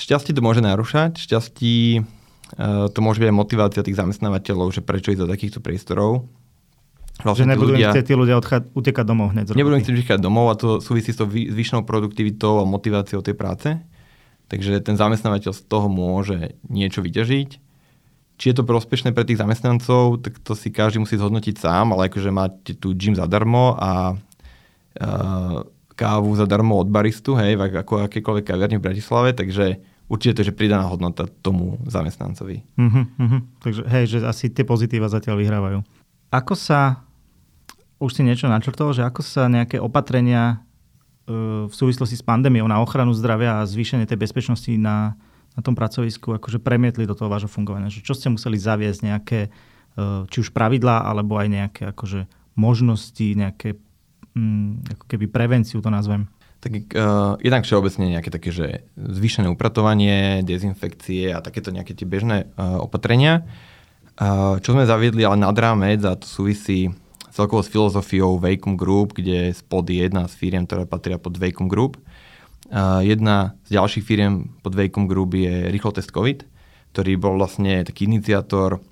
Šťastie 0.00 0.32
to 0.32 0.40
môže 0.40 0.64
narušať, 0.64 1.20
šťastí 1.20 1.76
uh, 2.00 2.88
to 2.88 2.98
môže 3.04 3.20
byť 3.20 3.28
aj 3.28 3.36
motivácia 3.36 3.84
tých 3.84 4.00
zamestnávateľov, 4.00 4.72
že 4.72 4.80
prečo 4.80 5.12
ísť 5.12 5.22
do 5.22 5.28
takýchto 5.28 5.60
priestorov. 5.60 6.24
Vlastne 7.20 7.50
že 7.50 7.52
nebudú 7.52 7.74
ľudia, 7.76 7.90
chcieť 7.92 8.06
tí 8.08 8.14
ľudia 8.14 8.38
odchá, 8.38 8.62
utekať 8.72 9.04
domov 9.04 9.34
hneď. 9.34 9.52
Nebudú 9.52 9.76
chcieť 9.82 9.94
utekať 10.00 10.18
domov 10.22 10.48
a 10.48 10.54
to 10.54 10.78
súvisí 10.78 11.10
s 11.12 11.18
tou 11.18 11.26
zvyšnou 11.28 11.82
produktivitou 11.82 12.62
a 12.62 12.64
motiváciou 12.64 13.20
tej 13.20 13.34
práce. 13.34 13.74
Takže 14.48 14.80
ten 14.80 14.96
zamestnávateľ 14.96 15.52
z 15.52 15.62
toho 15.68 15.92
môže 15.92 16.56
niečo 16.70 17.04
vyťažiť 17.04 17.67
či 18.38 18.54
je 18.54 18.62
to 18.62 18.64
prospešné 18.64 19.10
pre 19.10 19.26
tých 19.26 19.42
zamestnancov, 19.42 20.22
tak 20.22 20.38
to 20.38 20.54
si 20.54 20.70
každý 20.70 21.02
musí 21.02 21.18
zhodnotiť 21.18 21.58
sám, 21.58 21.90
ale 21.92 22.06
akože 22.06 22.30
máte 22.30 22.72
tu 22.78 22.94
gym 22.94 23.18
zadarmo 23.18 23.74
a 23.74 24.14
uh, 24.14 25.66
kávu 25.98 26.30
zadarmo 26.38 26.78
od 26.78 26.86
baristu, 26.86 27.34
hej, 27.34 27.58
ako 27.58 28.06
akékoľvek 28.06 28.44
kaviarni 28.46 28.78
v 28.78 28.86
Bratislave, 28.86 29.34
takže 29.34 29.82
určite 30.06 30.38
to 30.38 30.46
je 30.46 30.54
pridaná 30.54 30.86
hodnota 30.86 31.26
tomu 31.42 31.82
zamestnancovi. 31.90 32.62
Uh-huh, 32.78 33.04
uh-huh. 33.10 33.40
Takže 33.58 33.82
hej, 33.90 34.04
že 34.06 34.18
asi 34.22 34.46
tie 34.54 34.62
pozitíva 34.62 35.10
zatiaľ 35.10 35.42
vyhrávajú. 35.42 35.78
Ako 36.30 36.54
sa, 36.54 37.02
už 37.98 38.14
si 38.14 38.22
niečo 38.22 38.46
načrtol, 38.46 38.94
že 38.94 39.02
ako 39.02 39.26
sa 39.26 39.50
nejaké 39.50 39.82
opatrenia 39.82 40.62
uh, 41.26 41.66
v 41.66 41.74
súvislosti 41.74 42.14
s 42.14 42.22
pandémiou 42.22 42.70
na 42.70 42.78
ochranu 42.78 43.10
zdravia 43.18 43.58
a 43.58 43.66
zvýšenie 43.66 44.06
tej 44.06 44.22
bezpečnosti 44.22 44.70
na 44.78 45.18
na 45.58 45.60
tom 45.66 45.74
pracovisku 45.74 46.38
akože 46.38 46.62
premietli 46.62 47.02
do 47.02 47.18
toho 47.18 47.26
vášho 47.26 47.50
fungovania? 47.50 47.90
Že 47.90 48.06
čo 48.06 48.14
ste 48.14 48.30
museli 48.30 48.54
zaviesť 48.54 49.00
nejaké, 49.02 49.40
e, 49.50 49.50
či 50.30 50.38
už 50.38 50.54
pravidlá, 50.54 51.02
alebo 51.02 51.34
aj 51.34 51.48
nejaké 51.50 51.82
akože 51.90 52.30
možnosti, 52.54 53.26
nejaké 53.34 53.74
mm, 54.38 54.94
ako 54.94 55.04
keby 55.10 55.26
prevenciu 55.26 55.82
to 55.82 55.90
nazvem? 55.90 56.30
Tak 56.58 56.74
uh, 56.74 57.38
jednak 57.38 57.62
všeobecne 57.62 58.18
nejaké 58.18 58.34
také, 58.34 58.50
že 58.50 58.82
zvýšené 58.98 59.46
upratovanie, 59.46 60.42
dezinfekcie 60.42 61.30
a 61.30 61.38
takéto 61.38 61.70
nejaké 61.70 61.94
tie 61.94 62.02
bežné 62.02 62.50
uh, 62.58 62.82
opatrenia. 62.82 63.46
Uh, 64.18 64.58
čo 64.58 64.74
sme 64.74 64.82
zaviedli 64.82 65.22
ale 65.22 65.38
nad 65.38 65.54
rámec 65.54 66.02
a 66.02 66.18
to 66.18 66.26
súvisí 66.26 66.90
celkovo 67.30 67.62
s 67.62 67.70
filozofiou 67.70 68.42
Vacum 68.42 68.74
Group, 68.74 69.14
kde 69.14 69.54
spod 69.54 69.86
je 69.86 70.02
jedna 70.02 70.26
z 70.26 70.34
firiem, 70.34 70.66
ktorá 70.66 70.82
patria 70.82 71.22
pod 71.22 71.38
Vacum 71.38 71.70
Group. 71.70 71.94
Jedna 73.00 73.56
z 73.64 73.80
ďalších 73.80 74.04
firiem 74.04 74.60
pod 74.60 74.76
Vacom 74.76 75.08
Group 75.08 75.40
je 75.40 75.72
Rýchlotest 75.72 76.12
COVID, 76.12 76.44
ktorý 76.92 77.16
bol 77.16 77.40
vlastne 77.40 77.80
taký 77.80 78.04
iniciátor 78.04 78.84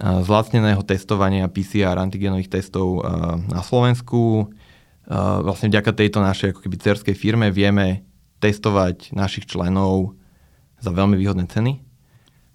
zlacneného 0.00 0.80
testovania 0.84 1.48
PCR 1.48 1.96
antigenových 1.96 2.60
testov 2.60 3.00
na 3.48 3.64
Slovensku. 3.64 4.52
Vlastne 5.44 5.72
vďaka 5.72 5.92
tejto 5.96 6.20
našej 6.20 6.52
ako 6.52 6.60
keby 6.68 6.76
cerskej 6.80 7.16
firme 7.16 7.48
vieme 7.48 8.04
testovať 8.44 9.12
našich 9.16 9.48
členov 9.48 10.16
za 10.80 10.92
veľmi 10.92 11.16
výhodné 11.16 11.48
ceny. 11.48 11.80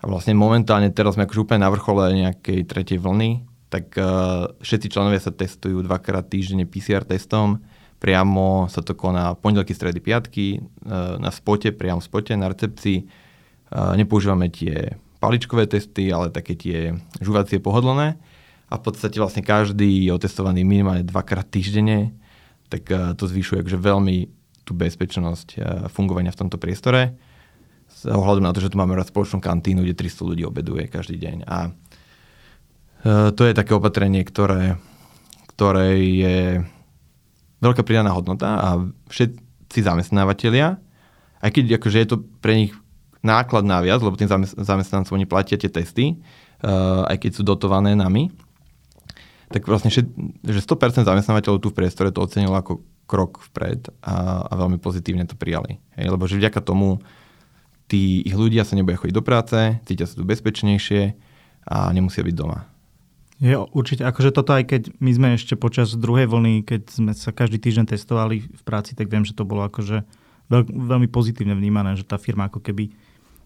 A 0.01 0.03
vlastne 0.05 0.37
momentálne 0.37 0.93
teraz 0.93 1.17
sme 1.17 1.25
akože 1.25 1.49
úplne 1.49 1.65
na 1.65 1.73
vrchole 1.73 2.13
nejakej 2.13 2.65
tretej 2.69 3.01
vlny, 3.01 3.45
tak 3.73 3.97
všetci 4.61 4.93
členovia 4.93 5.17
sa 5.17 5.33
testujú 5.33 5.81
dvakrát 5.81 6.29
týždenne 6.29 6.69
PCR 6.69 7.01
testom 7.01 7.65
Priamo 7.95 8.67
sa 8.67 8.83
to 8.83 8.91
koná 8.91 9.39
pondelky, 9.39 9.71
stredy, 9.71 10.03
piatky 10.03 10.59
e, 10.59 10.59
na 11.15 11.31
spote, 11.31 11.71
priamo 11.71 12.03
v 12.03 12.07
spote, 12.11 12.35
na 12.35 12.51
recepcii. 12.51 12.97
E, 12.99 13.05
nepoužívame 13.95 14.51
tie 14.51 14.99
paličkové 15.23 15.63
testy, 15.65 16.11
ale 16.11 16.27
také 16.27 16.59
tie 16.59 16.91
žuvacie 17.23 17.63
pohodlné. 17.63 18.19
A 18.67 18.73
v 18.75 18.83
podstate 18.83 19.15
vlastne 19.15 19.47
každý 19.47 20.05
je 20.05 20.11
otestovaný 20.11 20.67
minimálne 20.67 21.07
dvakrát 21.07 21.47
týždenne, 21.47 22.11
tak 22.67 22.83
e, 22.91 23.15
to 23.15 23.31
zvyšuje 23.31 23.63
akože 23.63 23.79
veľmi 23.79 24.17
tú 24.65 24.73
bezpečnosť 24.73 25.61
fungovania 25.93 26.33
v 26.33 26.39
tomto 26.41 26.57
priestore. 26.57 27.15
S 27.85 28.09
ohľadom 28.09 28.43
na 28.43 28.51
to, 28.51 28.65
že 28.65 28.73
tu 28.73 28.81
máme 28.81 28.97
raz 28.97 29.13
spoločnú 29.13 29.37
kantínu, 29.37 29.85
kde 29.85 29.93
300 29.93 30.25
ľudí 30.25 30.43
obeduje 30.43 30.89
každý 30.89 31.21
deň. 31.21 31.37
A 31.45 31.69
to 33.37 33.45
je 33.45 33.53
také 33.53 33.77
opatrenie, 33.77 34.25
ktoré, 34.25 34.81
ktoré 35.53 36.01
je 36.01 36.65
veľká 37.63 37.83
pridaná 37.83 38.11
hodnota 38.11 38.59
a 38.59 38.69
všetci 39.11 39.79
zamestnávateľia, 39.79 40.79
aj 41.43 41.49
keď 41.51 41.77
akože 41.77 41.97
je 42.01 42.07
to 42.09 42.17
pre 42.41 42.53
nich 42.55 42.73
náklad 43.25 43.65
naviac, 43.65 44.01
lebo 44.01 44.17
tým 44.17 44.29
zamestnancom 44.59 45.17
oni 45.17 45.25
platia 45.25 45.57
tie 45.57 45.69
testy, 45.69 46.21
uh, 46.61 47.09
aj 47.09 47.17
keď 47.25 47.31
sú 47.37 47.41
dotované 47.41 47.97
nami, 47.97 48.29
tak 49.49 49.65
vlastne 49.65 49.93
všet, 49.93 50.07
že 50.45 50.61
100% 50.61 51.05
zamestnávateľov 51.05 51.61
tu 51.61 51.69
v 51.69 51.77
priestore 51.77 52.09
to 52.09 52.25
ocenilo 52.25 52.57
ako 52.57 52.81
krok 53.05 53.45
vpred 53.53 53.93
a, 54.01 54.45
a 54.49 54.53
veľmi 54.57 54.81
pozitívne 54.81 55.29
to 55.29 55.37
prijali. 55.37 55.77
Hej, 55.97 56.09
lebo 56.09 56.25
že 56.25 56.41
vďaka 56.41 56.61
tomu 56.65 57.01
tí 57.85 58.25
ich 58.25 58.33
ľudia 58.33 58.65
sa 58.65 58.73
neboja 58.73 58.97
chodiť 58.97 59.15
do 59.15 59.21
práce, 59.21 59.57
cítia 59.85 60.09
sa 60.09 60.17
tu 60.17 60.25
bezpečnejšie 60.25 61.13
a 61.69 61.93
nemusia 61.93 62.25
byť 62.25 62.35
doma. 62.35 62.65
Je 63.43 63.51
určite, 63.51 64.07
akože 64.07 64.31
toto 64.31 64.55
aj 64.55 64.63
keď 64.63 64.81
my 65.03 65.11
sme 65.11 65.27
ešte 65.35 65.59
počas 65.59 65.91
druhej 65.91 66.31
vlny, 66.31 66.63
keď 66.63 66.81
sme 66.87 67.11
sa 67.11 67.35
každý 67.35 67.59
týždeň 67.59 67.91
testovali 67.91 68.47
v 68.47 68.61
práci, 68.63 68.95
tak 68.95 69.11
viem, 69.11 69.27
že 69.27 69.35
to 69.35 69.43
bolo 69.43 69.67
akože 69.67 70.07
veľ, 70.47 70.61
veľmi 70.71 71.11
pozitívne 71.11 71.51
vnímané, 71.51 71.99
že 71.99 72.07
tá 72.07 72.15
firma 72.15 72.47
ako 72.47 72.63
keby 72.63 72.95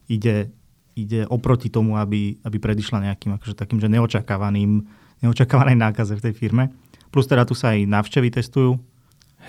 ide, 0.06 0.54
ide 0.94 1.26
oproti 1.26 1.74
tomu, 1.74 1.98
aby, 1.98 2.38
aby 2.46 2.58
predišla 2.62 3.10
nejakým 3.10 3.42
akože 3.42 3.58
takým, 3.58 3.82
že 3.82 3.90
neočakávaným, 3.90 4.86
neočakávanej 5.26 5.78
nákaze 5.82 6.14
v 6.14 6.24
tej 6.30 6.34
firme. 6.38 6.70
Plus 7.10 7.26
teda 7.26 7.50
tu 7.50 7.58
sa 7.58 7.74
aj 7.74 7.90
návštevy 7.90 8.30
testujú. 8.30 8.78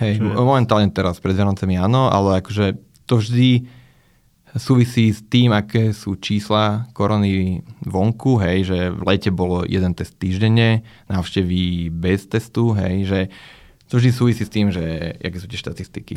Hej, 0.01 0.17
čo... 0.17 0.25
momentálne 0.41 0.89
teraz 0.89 1.21
pred 1.21 1.37
Vianocemi 1.37 1.77
áno, 1.77 2.09
ale 2.09 2.41
akože 2.41 2.81
to 3.05 3.21
vždy 3.21 3.69
súvisí 4.59 5.15
s 5.15 5.23
tým, 5.23 5.55
aké 5.55 5.95
sú 5.95 6.19
čísla 6.19 6.89
korony 6.91 7.63
vonku, 7.87 8.35
hej, 8.43 8.67
že 8.67 8.79
v 8.91 9.01
lete 9.07 9.31
bolo 9.31 9.63
jeden 9.63 9.95
test 9.95 10.19
týždenne, 10.19 10.83
návštevy 11.07 11.87
bez 11.93 12.27
testu, 12.27 12.75
hej, 12.75 12.95
že 13.07 13.19
to 13.87 13.99
vždy 13.99 14.11
súvisí 14.11 14.43
s 14.43 14.51
tým, 14.51 14.71
že 14.71 15.15
aké 15.19 15.37
sú 15.39 15.47
tie 15.47 15.59
štatistiky. 15.59 16.15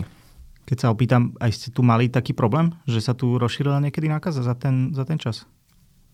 Keď 0.64 0.77
sa 0.81 0.88
opýtam, 0.90 1.37
aj 1.38 1.51
ste 1.53 1.68
tu 1.70 1.85
mali 1.85 2.09
taký 2.09 2.33
problém, 2.33 2.73
že 2.88 3.05
sa 3.05 3.12
tu 3.12 3.37
rozšírila 3.37 3.85
niekedy 3.85 4.09
nákaza 4.09 4.40
za 4.40 4.57
ten, 4.57 4.97
za 4.97 5.05
ten 5.05 5.20
čas? 5.20 5.44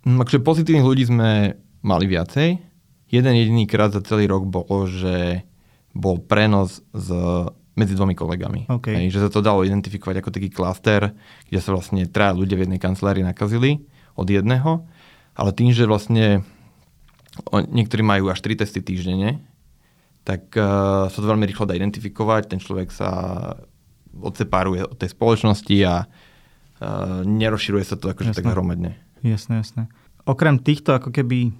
No, 0.03 0.25
akože 0.25 0.43
pozitívnych 0.43 0.89
ľudí 0.89 1.05
sme 1.07 1.61
mali 1.85 2.05
viacej. 2.11 2.59
Jeden 3.11 3.35
jediný 3.37 3.65
krát 3.69 3.95
za 3.95 4.03
celý 4.03 4.27
rok 4.27 4.49
bolo, 4.49 4.89
že 4.89 5.47
bol 5.95 6.19
prenos 6.19 6.83
z 6.95 7.11
medzi 7.81 7.97
dvomi 7.97 8.13
kolegami. 8.13 8.69
Okay. 8.69 9.01
Hej, 9.01 9.17
že 9.17 9.25
sa 9.25 9.31
to 9.33 9.41
dalo 9.41 9.65
identifikovať 9.65 10.21
ako 10.21 10.31
taký 10.37 10.53
klaster, 10.53 11.17
kde 11.49 11.59
sa 11.65 11.73
vlastne 11.73 12.05
traja 12.05 12.37
ľudia 12.37 12.61
v 12.61 12.69
jednej 12.69 12.81
kancelárii 12.81 13.25
nakazili 13.25 13.81
od 14.13 14.29
jedného, 14.29 14.85
ale 15.33 15.51
tým, 15.57 15.73
že 15.73 15.89
vlastne 15.89 16.45
niektorí 17.49 18.05
majú 18.05 18.29
až 18.29 18.45
3 18.45 18.61
testy 18.61 18.85
týždenne, 18.85 19.41
tak 20.27 20.53
uh, 20.59 21.09
sa 21.09 21.19
to 21.19 21.25
veľmi 21.25 21.49
rýchlo 21.49 21.65
dá 21.65 21.73
identifikovať, 21.73 22.53
ten 22.53 22.61
človek 22.61 22.93
sa 22.93 23.11
odseparuje 24.11 24.85
od 24.85 24.97
tej 24.99 25.17
spoločnosti 25.17 25.77
a 25.87 26.05
uh, 26.05 27.25
nerozširuje 27.25 27.85
sa 27.87 27.97
to 27.97 28.13
akože 28.13 28.37
tak 28.37 28.45
hromadne. 28.45 29.01
Jasné, 29.25 29.65
jasné. 29.65 29.89
Okrem 30.29 30.61
týchto 30.61 30.93
ako 30.93 31.15
keby 31.15 31.57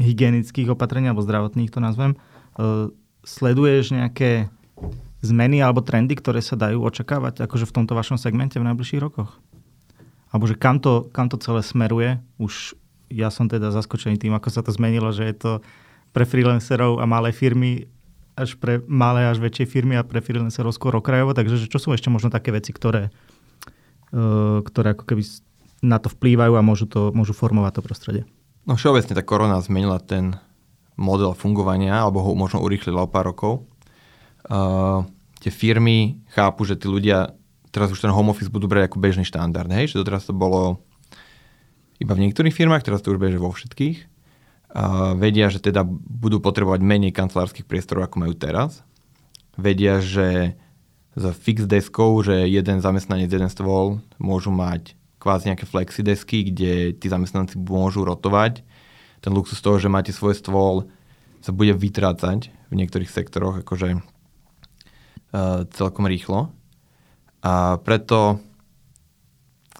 hygienických 0.00 0.72
opatrení, 0.72 1.12
alebo 1.12 1.26
zdravotných 1.26 1.68
to 1.68 1.82
nazvem, 1.82 2.16
uh, 2.16 2.88
sleduješ 3.20 3.92
nejaké 3.92 4.48
zmeny 5.20 5.60
alebo 5.60 5.84
trendy, 5.84 6.16
ktoré 6.16 6.40
sa 6.40 6.56
dajú 6.56 6.80
očakávať 6.80 7.44
akože 7.44 7.68
v 7.68 7.74
tomto 7.76 7.92
vašom 7.92 8.16
segmente 8.16 8.56
v 8.56 8.66
najbližších 8.66 9.00
rokoch? 9.00 9.36
Alebo 10.32 10.46
že 10.48 10.56
kam 10.56 10.80
to, 10.80 11.10
kam 11.12 11.28
to 11.28 11.36
celé 11.36 11.60
smeruje? 11.60 12.22
Už 12.40 12.78
ja 13.10 13.28
som 13.28 13.50
teda 13.50 13.74
zaskočený 13.74 14.16
tým, 14.16 14.32
ako 14.32 14.48
sa 14.48 14.62
to 14.62 14.70
zmenilo, 14.70 15.10
že 15.10 15.26
je 15.26 15.36
to 15.36 15.52
pre 16.14 16.22
freelancerov 16.22 17.02
a 17.02 17.04
malé 17.04 17.34
firmy 17.34 17.90
až 18.38 18.56
pre 18.56 18.80
malé 18.86 19.28
až 19.28 19.42
väčšie 19.42 19.66
firmy 19.68 19.98
a 19.98 20.06
pre 20.06 20.22
freelancerov 20.22 20.72
skôr 20.72 20.94
okrajovo. 20.96 21.34
Takže 21.34 21.68
čo 21.68 21.78
sú 21.82 21.92
ešte 21.92 22.08
možno 22.08 22.32
také 22.32 22.54
veci, 22.54 22.70
ktoré, 22.70 23.10
uh, 24.14 24.62
ktoré 24.64 24.96
ako 24.96 25.04
keby 25.04 25.22
na 25.84 25.98
to 26.00 26.08
vplývajú 26.08 26.54
a 26.56 26.62
môžu, 26.64 26.86
to, 26.88 27.10
môžu 27.12 27.36
formovať 27.36 27.80
to 27.80 27.82
prostredie? 27.84 28.22
No 28.64 28.78
všeobecne 28.78 29.12
tá 29.16 29.24
korona 29.26 29.58
zmenila 29.60 29.98
ten 30.00 30.38
model 30.94 31.32
fungovania, 31.32 32.00
alebo 32.00 32.20
ho 32.20 32.32
možno 32.36 32.60
urýchlila 32.60 33.04
o 33.04 33.10
pár 33.10 33.32
rokov 33.32 33.64
uh, 34.48 35.04
tie 35.42 35.52
firmy 35.52 36.20
chápu, 36.32 36.64
že 36.64 36.78
tí 36.80 36.86
ľudia 36.88 37.34
teraz 37.70 37.90
už 37.90 38.02
ten 38.02 38.12
home 38.12 38.30
office 38.30 38.50
budú 38.50 38.66
brať 38.66 38.90
ako 38.90 38.98
bežný 39.02 39.24
štandard. 39.26 39.70
Hej? 39.70 39.94
Že 39.94 40.04
doteraz 40.04 40.26
to 40.26 40.34
bolo 40.34 40.82
iba 42.00 42.12
v 42.16 42.28
niektorých 42.28 42.54
firmách, 42.54 42.82
teraz 42.82 43.04
to 43.04 43.12
už 43.12 43.20
beže 43.20 43.38
vo 43.38 43.52
všetkých. 43.52 44.08
Uh, 44.70 45.18
vedia, 45.18 45.50
že 45.50 45.58
teda 45.58 45.82
budú 45.86 46.38
potrebovať 46.38 46.80
menej 46.82 47.10
kancelárskych 47.10 47.66
priestorov, 47.66 48.06
ako 48.06 48.22
majú 48.22 48.34
teraz. 48.38 48.86
Vedia, 49.58 49.98
že 49.98 50.54
za 51.18 51.34
fix 51.34 51.66
deskou, 51.66 52.22
že 52.22 52.46
jeden 52.46 52.78
zamestnanec, 52.78 53.26
jeden 53.26 53.50
stôl 53.50 53.98
môžu 54.22 54.54
mať 54.54 54.94
kvázi 55.18 55.50
nejaké 55.50 55.66
flexidesky, 55.66 56.48
kde 56.48 56.96
tí 56.96 57.06
zamestnanci 57.10 57.58
môžu 57.58 58.06
rotovať. 58.06 58.62
Ten 59.20 59.32
luxus 59.34 59.60
toho, 59.60 59.76
že 59.76 59.92
máte 59.92 60.14
svoj 60.14 60.38
stôl, 60.38 60.88
sa 61.44 61.52
bude 61.52 61.74
vytrácať 61.76 62.52
v 62.72 62.74
niektorých 62.78 63.10
sektoroch 63.10 63.60
akože 63.64 64.00
uh, 65.32 65.66
celkom 65.70 66.06
rýchlo. 66.06 66.52
A 67.40 67.80
preto 67.80 68.38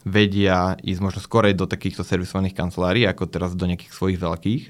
vedia 0.04 0.80
ísť 0.80 1.00
možno 1.04 1.20
skorej 1.20 1.52
do 1.52 1.68
takýchto 1.68 2.02
servisovaných 2.02 2.56
kancelárií, 2.56 3.04
ako 3.04 3.28
teraz 3.28 3.52
do 3.52 3.68
nejakých 3.68 3.92
svojich 3.92 4.18
veľkých 4.20 4.62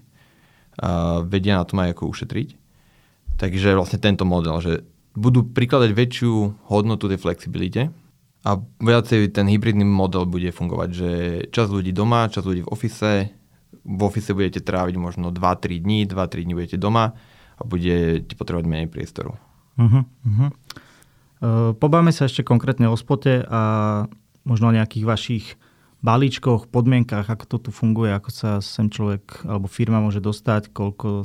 a 0.81 1.21
vedia 1.23 1.61
na 1.61 1.65
tom 1.69 1.83
aj 1.83 1.93
ako 1.95 2.11
ušetriť. 2.11 2.49
Takže 3.37 3.77
vlastne 3.77 4.01
tento 4.01 4.25
model, 4.25 4.57
že 4.61 4.73
budú 5.17 5.45
prikladať 5.45 5.91
väčšiu 5.93 6.33
hodnotu 6.71 7.11
tej 7.11 7.19
flexibilite 7.21 7.91
a 8.47 8.51
viacej 8.81 9.35
ten 9.35 9.47
hybridný 9.51 9.85
model 9.85 10.25
bude 10.25 10.49
fungovať, 10.55 10.91
že 10.93 11.11
čas 11.53 11.69
ľudí 11.69 11.93
doma, 11.93 12.31
čas 12.33 12.47
ľudí 12.47 12.65
v 12.65 12.71
ofise, 12.73 13.35
v 13.85 14.01
ofise 14.01 14.33
budete 14.33 14.65
tráviť 14.65 14.97
možno 14.97 15.35
2-3 15.35 15.83
dní, 15.83 16.09
2-3 16.09 16.47
dní 16.47 16.55
budete 16.57 16.79
doma 16.81 17.13
a 17.59 17.63
budete 17.65 18.33
potrebovať 18.37 18.65
menej 18.65 18.89
priestoru. 18.89 19.37
Uh-huh. 19.81 20.05
Uh, 21.41 21.73
pobáme 21.73 22.13
sa 22.13 22.29
ešte 22.29 22.45
konkrétne 22.45 22.93
o 22.93 22.97
spote 23.01 23.41
a 23.49 23.63
možno 24.45 24.69
o 24.69 24.77
nejakých 24.77 25.05
vašich 25.09 25.47
balíčkoch, 26.05 26.69
podmienkach, 26.69 27.29
ako 27.29 27.45
to 27.49 27.57
tu 27.69 27.71
funguje, 27.73 28.13
ako 28.13 28.31
sa 28.33 28.51
sem 28.61 28.93
človek 28.93 29.45
alebo 29.49 29.69
firma 29.69 30.01
môže 30.01 30.21
dostať, 30.21 30.73
koľko 30.73 31.25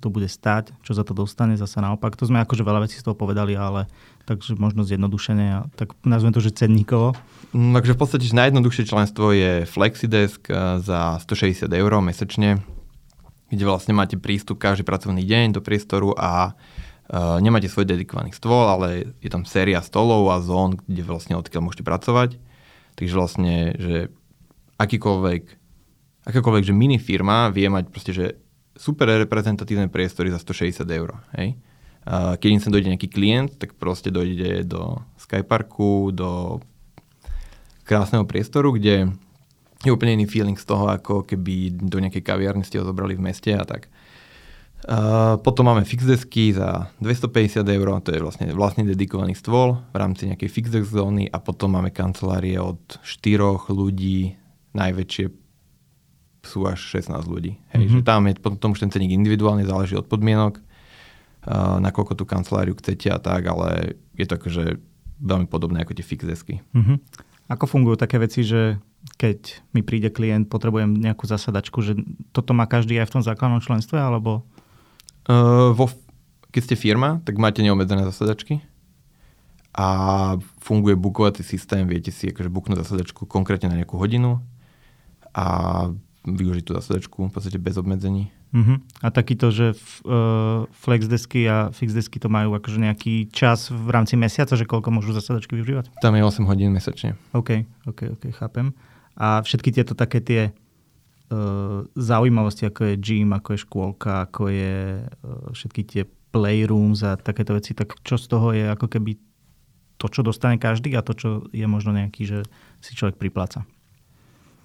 to 0.00 0.08
bude 0.08 0.24
stáť, 0.24 0.72
čo 0.80 0.96
za 0.96 1.04
to 1.04 1.12
dostane, 1.12 1.58
zasa 1.58 1.84
naopak. 1.84 2.16
To 2.16 2.24
sme 2.24 2.40
akože 2.40 2.64
veľa 2.64 2.88
vecí 2.88 2.96
z 2.96 3.04
toho 3.04 3.18
povedali, 3.18 3.52
ale 3.52 3.90
takže 4.24 4.56
možno 4.56 4.86
zjednodušenie, 4.88 5.48
a 5.52 5.60
tak 5.76 5.92
nazvem 6.06 6.32
to, 6.32 6.40
že 6.40 6.56
cenníkovo. 6.56 7.12
Mm, 7.52 7.76
takže 7.76 7.92
v 7.92 8.00
podstate 8.00 8.24
najjednoduchšie 8.32 8.88
členstvo 8.88 9.36
je 9.36 9.68
Flexidesk 9.68 10.48
eh, 10.48 10.80
za 10.80 11.20
160 11.20 11.68
eur 11.68 11.92
mesačne, 12.00 12.64
kde 13.52 13.64
vlastne 13.68 13.92
máte 13.92 14.16
prístup 14.16 14.56
každý 14.56 14.86
pracovný 14.86 15.20
deň 15.28 15.52
do 15.52 15.60
priestoru 15.60 16.16
a 16.16 16.56
nemáte 17.10 17.68
svoj 17.68 17.88
dedikovaný 17.88 18.32
stôl, 18.36 18.68
ale 18.68 19.16
je 19.18 19.30
tam 19.32 19.42
séria 19.48 19.82
stolov 19.82 20.30
a 20.30 20.38
zón, 20.38 20.78
kde 20.86 21.02
vlastne 21.02 21.34
odkiaľ 21.36 21.62
môžete 21.68 21.84
pracovať. 21.84 22.38
Takže 22.96 23.14
vlastne, 23.16 23.72
že 23.80 24.12
akýkoľvek, 24.76 25.42
akákoľvek, 26.28 26.64
že 26.68 26.74
mini 26.76 27.00
firma 27.00 27.48
vie 27.48 27.68
mať 27.68 27.84
proste, 27.88 28.12
že 28.12 28.26
super 28.76 29.08
reprezentatívne 29.08 29.88
priestory 29.92 30.32
za 30.32 30.40
160 30.40 30.84
eur. 30.88 31.20
Hej? 31.36 31.56
A 32.02 32.34
keď 32.34 32.48
im 32.50 32.60
sem 32.60 32.72
dojde 32.72 32.90
nejaký 32.90 33.08
klient, 33.12 33.62
tak 33.62 33.78
proste 33.78 34.10
dojde 34.10 34.66
do 34.66 34.98
Skyparku, 35.20 36.10
do 36.10 36.58
krásneho 37.86 38.26
priestoru, 38.26 38.74
kde 38.74 39.12
je 39.82 39.90
úplne 39.90 40.14
iný 40.14 40.26
feeling 40.30 40.58
z 40.58 40.66
toho, 40.66 40.90
ako 40.90 41.26
keby 41.26 41.74
do 41.74 41.98
nejakej 41.98 42.22
kaviarny 42.22 42.62
ste 42.62 42.78
ho 42.78 42.86
zobrali 42.86 43.18
v 43.18 43.24
meste 43.26 43.50
a 43.54 43.66
tak. 43.66 43.90
Uh, 44.82 45.38
potom 45.38 45.70
máme 45.70 45.86
fixdesky 45.86 46.50
za 46.58 46.90
250 46.98 47.62
eur, 47.62 48.02
to 48.02 48.10
je 48.10 48.18
vlastne 48.18 48.50
vlastne 48.50 48.82
dedikovaný 48.82 49.38
stôl 49.38 49.78
v 49.78 49.96
rámci 49.96 50.26
nejakej 50.26 50.50
fixdesk 50.50 50.90
zóny 50.90 51.30
a 51.30 51.38
potom 51.38 51.78
máme 51.78 51.94
kancelárie 51.94 52.58
od 52.58 52.82
4 53.06 53.70
ľudí, 53.70 54.34
najväčšie 54.74 55.30
sú 56.42 56.66
až 56.66 56.82
16 56.98 57.14
ľudí. 57.30 57.62
Hej, 57.70 57.78
mm-hmm. 57.78 58.02
že 58.02 58.06
tam 58.06 58.26
je 58.26 58.34
potom 58.42 58.74
už 58.74 58.82
ten 58.82 58.90
ceník 58.90 59.14
individuálny, 59.14 59.62
záleží 59.62 59.94
od 59.94 60.10
podmienok, 60.10 60.58
uh, 60.58 61.78
nakoľko 61.78 62.18
tú 62.18 62.26
kanceláriu 62.26 62.74
chcete 62.74 63.06
a 63.06 63.22
tak, 63.22 63.46
ale 63.46 63.94
je 64.18 64.26
to 64.26 64.34
akože 64.34 64.82
veľmi 65.22 65.46
podobné 65.46 65.86
ako 65.86 65.94
tie 65.94 66.02
fixdesky. 66.02 66.58
Mm-hmm. 66.74 66.98
Ako 67.54 67.70
fungujú 67.70 68.02
také 68.02 68.18
veci, 68.18 68.42
že 68.42 68.82
keď 69.14 69.62
mi 69.78 69.86
príde 69.86 70.10
klient, 70.10 70.50
potrebujem 70.50 70.98
nejakú 70.98 71.26
zasadačku, 71.30 71.78
že 71.86 71.94
toto 72.34 72.50
má 72.50 72.66
každý 72.66 72.98
aj 72.98 73.10
v 73.10 73.14
tom 73.18 73.22
základnom 73.22 73.62
členstve, 73.62 73.98
alebo 73.98 74.42
Uh, 75.28 75.70
vo, 75.76 75.86
keď 76.50 76.62
ste 76.72 76.76
firma, 76.76 77.22
tak 77.22 77.38
máte 77.38 77.62
neobmedzené 77.62 78.02
zasadačky 78.06 78.58
a 79.72 79.86
funguje 80.60 80.98
bukovací 81.00 81.40
systém, 81.40 81.88
viete 81.88 82.12
si 82.12 82.28
akože 82.28 82.52
buknúť 82.52 82.84
zasadačku 82.84 83.24
konkrétne 83.24 83.72
na 83.72 83.80
nejakú 83.80 83.96
hodinu 83.96 84.44
a 85.32 85.88
využiť 86.28 86.64
tú 86.68 86.72
zasadačku 86.76 87.18
v 87.28 87.32
podstate 87.32 87.56
bez 87.56 87.80
obmedzení. 87.80 88.30
Uh-huh. 88.52 88.84
A 89.00 89.08
takýto, 89.08 89.48
že 89.48 89.72
uh, 89.72 90.68
flexdesky 90.76 91.48
a 91.48 91.72
fixdesky 91.72 92.20
to 92.20 92.28
majú 92.28 92.52
akože 92.52 92.78
nejaký 92.84 93.32
čas 93.32 93.72
v 93.72 93.88
rámci 93.88 94.20
mesiaca, 94.20 94.52
že 94.52 94.68
koľko 94.68 94.92
môžu 94.92 95.16
zasadačky 95.16 95.56
využívať? 95.56 95.88
Tam 96.04 96.12
je 96.12 96.20
8 96.20 96.44
hodín 96.44 96.68
mesačne. 96.68 97.16
OK, 97.32 97.64
OK, 97.88 98.12
OK, 98.12 98.24
chápem. 98.36 98.76
A 99.16 99.40
všetky 99.40 99.72
tieto 99.72 99.96
také 99.96 100.20
tie 100.20 100.42
zaujímavosti, 101.96 102.68
ako 102.68 102.92
je 102.92 103.00
gym, 103.00 103.30
ako 103.32 103.48
je 103.54 103.62
škôlka, 103.64 104.12
ako 104.28 104.42
je 104.52 104.76
e, 105.00 105.04
všetky 105.54 105.82
tie 105.86 106.02
playrooms 106.32 107.04
a 107.04 107.20
takéto 107.20 107.56
veci, 107.56 107.76
tak 107.76 107.96
čo 108.00 108.16
z 108.16 108.26
toho 108.26 108.52
je 108.56 108.64
ako 108.68 108.86
keby 108.88 109.16
to, 110.00 110.06
čo 110.10 110.26
dostane 110.26 110.58
každý 110.58 110.96
a 110.96 111.04
to, 111.04 111.14
čo 111.14 111.28
je 111.52 111.66
možno 111.68 111.94
nejaký, 111.94 112.26
že 112.26 112.38
si 112.82 112.96
človek 112.96 113.20
pripláca. 113.20 113.62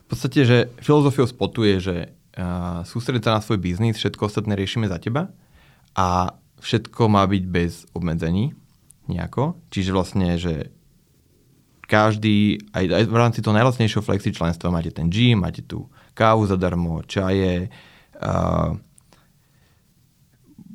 V 0.07 0.15
podstate, 0.15 0.47
že 0.47 0.57
filozofiou 0.79 1.27
spotu 1.27 1.67
je, 1.67 1.77
že 1.83 1.95
uh, 2.39 2.87
sa 2.87 3.35
na 3.37 3.43
svoj 3.43 3.59
biznis, 3.59 3.99
všetko 3.99 4.31
ostatné 4.31 4.55
riešime 4.55 4.87
za 4.87 4.97
teba 4.97 5.29
a 5.93 6.31
všetko 6.63 7.11
má 7.11 7.27
byť 7.27 7.43
bez 7.43 7.85
obmedzení 7.91 8.55
nejako. 9.11 9.59
Čiže 9.69 9.91
vlastne, 9.93 10.39
že 10.39 10.71
každý, 11.87 12.63
aj, 12.71 12.83
aj 12.87 13.03
v 13.07 13.15
rámci 13.19 13.39
toho 13.43 13.55
najlacnejšieho 13.55 14.03
flexi 14.03 14.31
členstva 14.31 14.73
máte 14.73 14.91
ten 14.95 15.11
gym, 15.11 15.43
máte 15.43 15.63
tu 15.63 15.87
kávu 16.17 16.49
zadarmo, 16.49 17.05
čaje, 17.05 17.69
uh, 18.17 18.73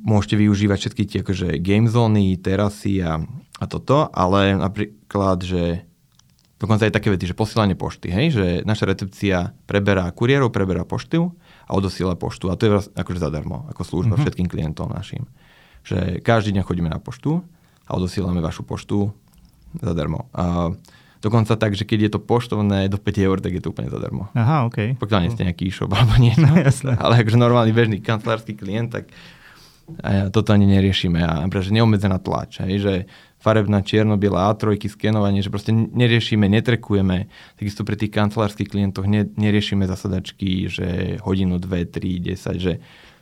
môžete 0.03 0.35
využívať 0.39 0.77
všetky 0.79 1.03
tie 1.07 1.19
akože 1.23 1.47
game 1.59 1.91
zóny, 1.91 2.39
terasy 2.39 3.03
a, 3.03 3.19
a 3.59 3.65
toto, 3.67 4.07
ale 4.11 4.55
napríklad, 4.55 5.43
že 5.43 5.83
dokonca 6.59 6.87
aj 6.87 6.95
také 6.95 7.11
vety, 7.11 7.31
že 7.31 7.39
posielanie 7.39 7.75
pošty, 7.75 8.07
hej, 8.07 8.27
že 8.35 8.45
naša 8.63 8.87
recepcia 8.87 9.55
preberá 9.67 10.07
kuriérov, 10.11 10.51
preberá 10.51 10.87
poštu 10.87 11.31
a 11.67 11.71
odosiela 11.75 12.15
poštu 12.15 12.51
a 12.51 12.55
to 12.55 12.63
je 12.67 12.71
akože 12.95 13.19
zadarmo, 13.19 13.67
ako 13.71 13.83
služba 13.83 14.15
mm-hmm. 14.15 14.23
všetkým 14.23 14.47
klientom 14.47 14.91
našim. 14.91 15.27
Že 15.83 16.23
každý 16.23 16.55
deň 16.55 16.63
chodíme 16.63 16.87
na 16.87 16.99
poštu 16.99 17.43
a 17.87 17.91
odosielame 17.95 18.39
vašu 18.39 18.63
poštu 18.63 19.11
zadarmo. 19.79 20.31
A 20.31 20.71
Dokonca 21.23 21.55
tak, 21.55 21.71
že 21.71 21.87
keď 21.87 21.99
je 22.05 22.11
to 22.11 22.19
poštovné 22.19 22.91
do 22.91 22.99
5 22.99 23.15
eur, 23.15 23.39
tak 23.39 23.55
je 23.55 23.63
to 23.63 23.71
úplne 23.71 23.87
zadarmo. 23.87 24.27
Aha, 24.35 24.67
OK. 24.67 24.99
Pokiaľ 24.99 25.19
nie 25.23 25.31
ste 25.31 25.47
nejaký 25.47 25.71
e-shop 25.71 25.95
alebo 25.95 26.19
niečo. 26.19 26.43
No, 26.43 26.59
jasné. 26.59 26.99
Ale 26.99 27.23
akože 27.23 27.39
normálny 27.39 27.71
bežný 27.71 28.03
kancelársky 28.03 28.59
klient, 28.59 28.91
tak 28.91 29.07
a 30.03 30.31
toto 30.31 30.55
ani 30.55 30.63
neriešime. 30.67 31.19
A 31.19 31.43
pretože 31.51 31.75
neobmedzená 31.75 32.19
tlač. 32.19 32.63
Hej, 32.63 32.75
že 32.79 32.93
farebná 33.43 33.83
čierno, 33.83 34.15
biela 34.15 34.51
A3, 34.55 34.79
skenovanie, 34.79 35.43
že 35.43 35.51
proste 35.51 35.75
neriešime, 35.75 36.47
netrekujeme. 36.47 37.27
Takisto 37.59 37.83
pri 37.83 37.99
tých 37.99 38.15
kancelárskych 38.15 38.71
klientoch 38.71 39.03
ne, 39.03 39.27
neriešime 39.35 39.83
zasadačky, 39.83 40.71
že 40.71 41.19
hodinu, 41.19 41.59
dve, 41.59 41.83
tri, 41.83 42.23
desať, 42.23 42.57
že 42.59 42.73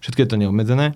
všetko 0.05 0.19
je 0.21 0.29
to 0.29 0.37
neobmedzené. 0.37 0.93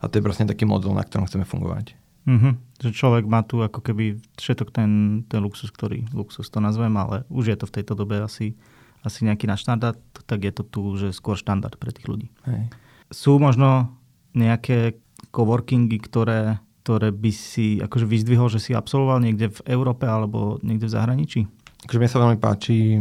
A 0.00 0.04
to 0.08 0.16
je 0.16 0.24
vlastne 0.24 0.48
taký 0.48 0.64
model, 0.64 0.96
na 0.96 1.04
ktorom 1.04 1.28
chceme 1.28 1.44
fungovať. 1.44 1.92
Mm-hmm. 2.28 2.52
Že 2.84 2.90
človek 2.92 3.24
má 3.24 3.40
tu 3.40 3.64
ako 3.64 3.80
keby 3.80 4.20
všetok 4.36 4.68
ten, 4.68 5.24
ten 5.24 5.40
luxus, 5.40 5.72
ktorý 5.72 6.04
luxus 6.12 6.52
to 6.52 6.60
nazvem, 6.60 6.92
ale 7.00 7.24
už 7.32 7.48
je 7.48 7.56
to 7.56 7.64
v 7.64 7.74
tejto 7.80 7.96
dobe 7.96 8.20
asi, 8.20 8.52
asi 9.00 9.24
nejaký 9.24 9.48
náš 9.48 9.64
štandard, 9.64 9.96
tak 10.28 10.44
je 10.44 10.52
to 10.52 10.62
tu 10.68 10.80
že 11.00 11.16
skôr 11.16 11.40
štandard 11.40 11.72
pre 11.80 11.88
tých 11.88 12.04
ľudí. 12.04 12.28
Hej. 12.44 12.68
Sú 13.08 13.40
možno 13.40 13.96
nejaké 14.36 15.00
coworkingy, 15.32 15.96
ktoré, 16.04 16.60
ktoré 16.84 17.08
by 17.16 17.32
si 17.32 17.80
akože 17.80 18.04
vyzdvihol, 18.04 18.52
že 18.52 18.60
si 18.60 18.76
absolvoval 18.76 19.24
niekde 19.24 19.48
v 19.48 19.60
Európe 19.64 20.04
alebo 20.04 20.60
niekde 20.60 20.84
v 20.84 20.94
zahraničí? 20.94 21.40
Akože 21.88 21.98
mne 21.98 22.12
sa 22.12 22.22
veľmi 22.22 22.38
páči 22.38 23.00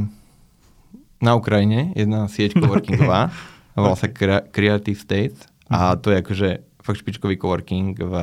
na 1.19 1.35
Ukrajine 1.35 1.91
jedna 1.99 2.31
sieť 2.31 2.55
coworkingová, 2.63 3.27
okay. 3.27 3.75
volá 3.75 3.95
sa 3.99 4.07
Creative 4.47 4.97
States 4.97 5.51
a 5.67 5.91
mhm. 5.91 5.97
to 5.99 6.07
je 6.15 6.17
akože 6.23 6.49
fakt 6.79 7.03
špičkový 7.03 7.35
coworking 7.35 7.99
v 7.99 8.15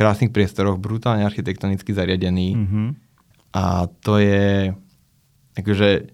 krásnych 0.00 0.32
priestoroch, 0.32 0.80
brutálne 0.80 1.28
architektonicky 1.28 1.92
zariadený. 1.92 2.56
Mm-hmm. 2.56 2.88
A 3.52 3.84
to 4.00 4.16
je, 4.16 4.72
akože, 5.60 6.08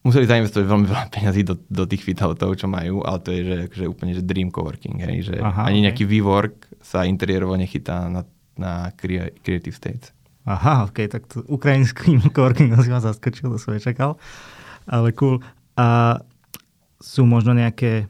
museli 0.00 0.24
zainvestovať 0.24 0.64
veľmi 0.64 0.86
veľa 0.88 1.06
peniazí 1.12 1.44
do, 1.44 1.60
do 1.68 1.84
tých 1.84 2.00
fitoutov, 2.00 2.56
čo 2.56 2.64
majú, 2.64 3.04
ale 3.04 3.18
to 3.20 3.28
je 3.36 3.40
že, 3.44 3.56
akože 3.68 3.84
úplne 3.84 4.12
že 4.16 4.24
dream 4.24 4.48
coworking, 4.48 4.96
hej, 5.04 5.28
že 5.28 5.36
Aha, 5.36 5.68
ani 5.68 5.84
okay. 5.84 5.86
nejaký 5.92 6.04
WeWork 6.08 6.56
sa 6.80 7.04
interiérovo 7.04 7.52
nechytá 7.60 8.08
na, 8.08 8.24
na 8.56 8.88
Creative 8.96 9.76
States. 9.76 10.16
Aha, 10.48 10.88
ok, 10.88 10.98
tak 11.12 11.28
to 11.28 11.44
ukrajinským 11.44 12.24
coworkingom 12.34 12.80
si 12.80 12.88
ma 12.88 13.04
zaskočil, 13.04 13.52
to 13.52 13.60
som 13.60 13.76
nečakal. 13.76 14.16
Ale 14.88 15.12
cool. 15.12 15.44
A 15.76 16.16
sú 16.96 17.28
možno 17.28 17.52
nejaké 17.52 18.08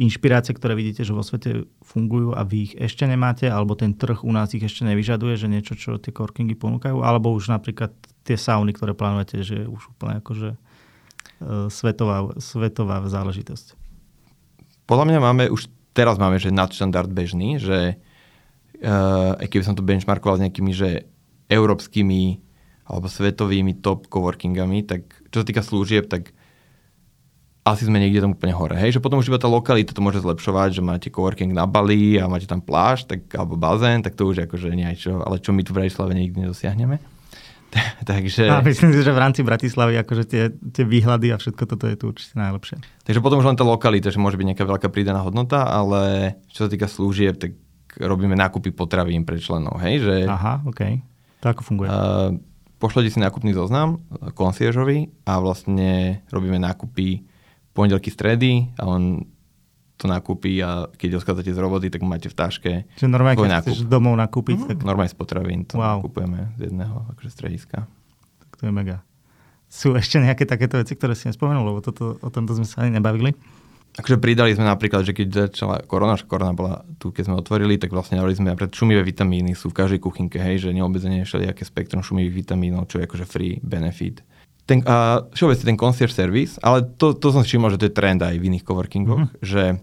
inšpirácie, 0.00 0.56
ktoré 0.56 0.72
vidíte, 0.72 1.04
že 1.04 1.12
vo 1.12 1.20
svete 1.20 1.68
fungujú 1.84 2.32
a 2.32 2.40
vy 2.40 2.72
ich 2.72 2.74
ešte 2.80 3.04
nemáte, 3.04 3.52
alebo 3.52 3.76
ten 3.76 3.92
trh 3.92 4.24
u 4.24 4.32
nás 4.32 4.56
ich 4.56 4.64
ešte 4.64 4.88
nevyžaduje, 4.88 5.36
že 5.36 5.52
niečo, 5.52 5.76
čo 5.76 6.00
tie 6.00 6.08
korkingy 6.08 6.56
ponúkajú, 6.56 7.04
alebo 7.04 7.36
už 7.36 7.52
napríklad 7.52 7.92
tie 8.24 8.40
sauny, 8.40 8.72
ktoré 8.72 8.96
plánujete, 8.96 9.44
že 9.44 9.54
je 9.60 9.66
už 9.68 9.92
úplne 9.92 10.24
akože 10.24 10.56
uh, 10.56 11.68
svetová, 11.68 12.32
svetová 12.40 13.04
záležitosť. 13.04 13.76
Podľa 14.88 15.04
mňa 15.04 15.18
máme 15.20 15.44
už 15.52 15.68
teraz 15.92 16.16
máme, 16.16 16.40
že 16.40 16.48
nadštandard 16.48 17.12
bežný, 17.12 17.60
že 17.60 18.00
uh, 18.80 19.36
keby 19.36 19.62
som 19.68 19.76
to 19.76 19.84
benchmarkoval 19.84 20.40
s 20.40 20.44
nejakými, 20.48 20.72
že 20.72 21.04
európskymi 21.52 22.40
alebo 22.88 23.06
svetovými 23.06 23.84
top 23.84 24.08
coworkingami, 24.08 24.82
tak 24.82 25.06
čo 25.28 25.44
sa 25.44 25.46
týka 25.46 25.62
služieb, 25.62 26.08
tak 26.08 26.32
asi 27.60 27.84
sme 27.84 28.00
niekde 28.00 28.24
tam 28.24 28.32
úplne 28.32 28.56
hore. 28.56 28.76
Hej, 28.76 28.96
že 28.96 29.02
potom 29.04 29.20
už 29.20 29.28
iba 29.28 29.36
tá 29.36 29.44
lokalita 29.44 29.92
to 29.92 30.00
môže 30.00 30.24
zlepšovať, 30.24 30.80
že 30.80 30.82
máte 30.82 31.08
coworking 31.12 31.52
na 31.52 31.68
Bali 31.68 32.16
a 32.16 32.24
máte 32.24 32.48
tam 32.48 32.64
pláž, 32.64 33.04
tak, 33.04 33.28
alebo 33.36 33.60
bazén, 33.60 34.00
tak 34.00 34.16
to 34.16 34.32
už 34.32 34.48
akože 34.48 34.72
niečo, 34.72 35.20
ale 35.20 35.38
čo 35.44 35.52
my 35.52 35.60
tu 35.60 35.76
v 35.76 35.84
Bratislave 35.84 36.16
nikdy 36.16 36.48
nedosiahneme. 36.48 36.96
Takže... 38.10 38.50
A 38.50 38.64
myslím 38.64 38.90
si, 38.96 39.04
že 39.04 39.12
v 39.14 39.20
rámci 39.20 39.40
Bratislavy 39.46 39.94
akože 40.02 40.24
tie, 40.26 40.42
tie 40.50 40.84
výhľady 40.88 41.30
a 41.30 41.36
všetko 41.38 41.62
toto 41.68 41.86
je 41.86 41.96
tu 42.00 42.10
určite 42.10 42.34
najlepšie. 42.34 42.82
Takže 43.06 43.20
potom 43.22 43.38
už 43.38 43.46
len 43.46 43.58
tá 43.60 43.62
lokalita, 43.62 44.10
že 44.10 44.18
môže 44.18 44.40
byť 44.40 44.46
nejaká 44.56 44.64
veľká 44.66 44.88
pridaná 44.90 45.22
hodnota, 45.22 45.68
ale 45.68 46.34
čo 46.50 46.66
sa 46.66 46.68
týka 46.72 46.90
služieb, 46.90 47.38
tak 47.38 47.54
robíme 48.00 48.34
nákupy 48.34 48.74
potravín 48.74 49.22
pre 49.22 49.38
členov, 49.38 49.78
hej? 49.84 50.02
Že, 50.02 50.16
Aha, 50.26 50.64
OK. 50.66 50.80
To 51.42 51.46
ako 51.46 51.62
funguje? 51.62 51.88
Uh, 51.92 52.38
pošlete 52.82 53.12
si 53.12 53.18
nákupný 53.22 53.54
zoznam 53.54 54.02
koncieržovi 54.34 55.12
a 55.28 55.38
vlastne 55.38 56.22
robíme 56.32 56.58
nákupy 56.58 57.29
pondelky, 57.80 58.12
stredy 58.12 58.68
a 58.76 58.84
on 58.84 59.24
to 60.00 60.08
nakúpi 60.08 60.56
a 60.64 60.88
keď 60.96 61.20
odchádzate 61.20 61.52
z 61.52 61.60
roboty, 61.60 61.92
tak 61.92 62.00
máte 62.00 62.32
v 62.32 62.36
taške 62.36 62.72
Čiže 62.96 63.08
normálne, 63.12 63.36
keď 63.36 63.52
nákup. 63.60 63.68
chceš 63.68 63.78
domov 63.84 64.16
nakúpiť, 64.16 64.56
mm, 64.56 64.66
tak... 64.72 64.76
Normálne 64.80 65.12
z 65.12 65.16
potravín 65.20 65.68
to 65.68 65.76
wow. 65.76 66.00
nakupujeme 66.00 66.56
z 66.56 66.72
jedného 66.72 67.04
akože 67.12 67.30
strediska. 67.32 67.84
Tak 68.40 68.52
to 68.56 68.62
je 68.68 68.72
mega. 68.72 69.04
Sú 69.68 69.92
ešte 69.92 70.16
nejaké 70.16 70.48
takéto 70.48 70.80
veci, 70.80 70.96
ktoré 70.96 71.12
si 71.12 71.28
nespomenul, 71.28 71.62
lebo 71.68 71.78
toto, 71.84 72.16
o 72.16 72.28
tomto 72.32 72.56
sme 72.56 72.64
sa 72.64 72.88
ani 72.88 72.96
nebavili? 72.96 73.36
Akože 74.00 74.22
pridali 74.22 74.54
sme 74.54 74.70
napríklad, 74.70 75.02
že 75.02 75.12
keď 75.12 75.50
začala 75.50 75.82
korona, 75.84 76.14
že 76.14 76.24
korona 76.24 76.54
bola 76.56 76.86
tu, 76.96 77.10
keď 77.10 77.26
sme 77.26 77.36
otvorili, 77.36 77.76
tak 77.76 77.92
vlastne 77.92 78.16
dali 78.16 78.32
sme 78.32 78.54
napríklad 78.54 78.72
šumivé 78.72 79.02
vitamíny, 79.02 79.52
sú 79.52 79.68
v 79.68 79.82
každej 79.82 80.00
kuchynke, 80.00 80.38
hej, 80.38 80.64
že 80.64 80.72
neobmedzenie 80.72 81.26
všelijaké 81.26 81.66
spektrum 81.66 82.00
šumivých 82.00 82.46
vitamínov, 82.46 82.88
čo 82.88 83.02
je 83.02 83.06
akože 83.10 83.26
free 83.28 83.58
benefit 83.60 84.24
ten, 84.70 84.86
a 84.86 85.26
všeobecne 85.34 85.74
ten 85.74 85.78
concierge 85.78 86.14
service, 86.14 86.54
ale 86.62 86.86
to, 86.94 87.18
to 87.18 87.34
som 87.34 87.42
si 87.42 87.50
všimol, 87.50 87.74
že 87.74 87.80
to 87.82 87.88
je 87.90 87.98
trend 87.98 88.22
aj 88.22 88.38
v 88.38 88.46
iných 88.46 88.62
coworkingoch, 88.62 89.26
mm-hmm. 89.26 89.42
že 89.42 89.82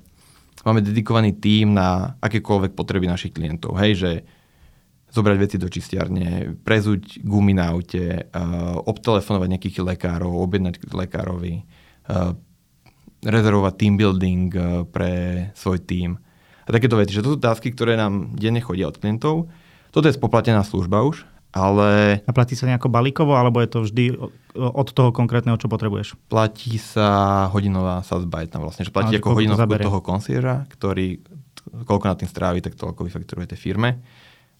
máme 0.63 0.79
dedikovaný 0.79 1.35
tím 1.35 1.75
na 1.75 2.15
akékoľvek 2.23 2.71
potreby 2.71 3.07
našich 3.07 3.35
klientov. 3.35 3.75
Hej, 3.75 3.91
že 3.99 4.11
zobrať 5.11 5.37
veci 5.39 5.55
do 5.55 5.71
čistiarne, 5.71 6.59
prezuť 6.63 7.23
gumy 7.23 7.55
na 7.55 7.71
aute, 7.71 8.27
uh, 8.27 8.75
obtelefonovať 8.83 9.47
nejakých 9.47 9.77
lekárov, 9.79 10.35
objednať 10.35 10.83
lekárovi, 10.91 11.63
uh, 11.63 12.35
rezervovať 13.23 13.73
team 13.79 13.95
building 13.95 14.51
uh, 14.51 14.83
pre 14.83 15.11
svoj 15.55 15.79
tím. 15.87 16.19
A 16.67 16.75
takéto 16.75 16.99
veci, 16.99 17.15
že 17.15 17.23
to 17.23 17.35
sú 17.35 17.37
dávky, 17.39 17.71
ktoré 17.71 17.95
nám 17.95 18.35
denne 18.35 18.59
chodia 18.59 18.91
od 18.91 18.99
klientov. 18.99 19.47
Toto 19.95 20.11
je 20.11 20.19
spoplatnená 20.19 20.67
služba 20.67 21.07
už, 21.07 21.23
ale... 21.55 22.21
A 22.25 22.31
platí 22.35 22.57
sa 22.57 22.67
nejako 22.67 22.91
balíkovo, 22.91 23.37
alebo 23.37 23.63
je 23.63 23.69
to 23.69 23.79
vždy 23.85 24.03
od 24.57 24.87
toho 24.91 25.09
konkrétneho, 25.13 25.55
čo 25.55 25.69
potrebuješ? 25.69 26.17
Platí 26.27 26.75
sa 26.81 27.45
hodinová 27.53 28.01
sadzba 28.01 28.43
je 28.43 28.49
tam 28.51 28.65
vlastne, 28.65 28.83
že 28.83 28.91
platí 28.91 29.15
ako 29.15 29.37
hodinovku 29.37 29.69
toho 29.77 29.99
koncierža, 30.01 30.67
ktorý 30.73 31.21
koľko 31.67 32.05
na 32.07 32.15
tým 32.15 32.29
strávi, 32.31 32.59
tak 32.63 32.79
toľko 32.79 33.03
vyfakturujete 33.05 33.59
firme. 33.59 33.99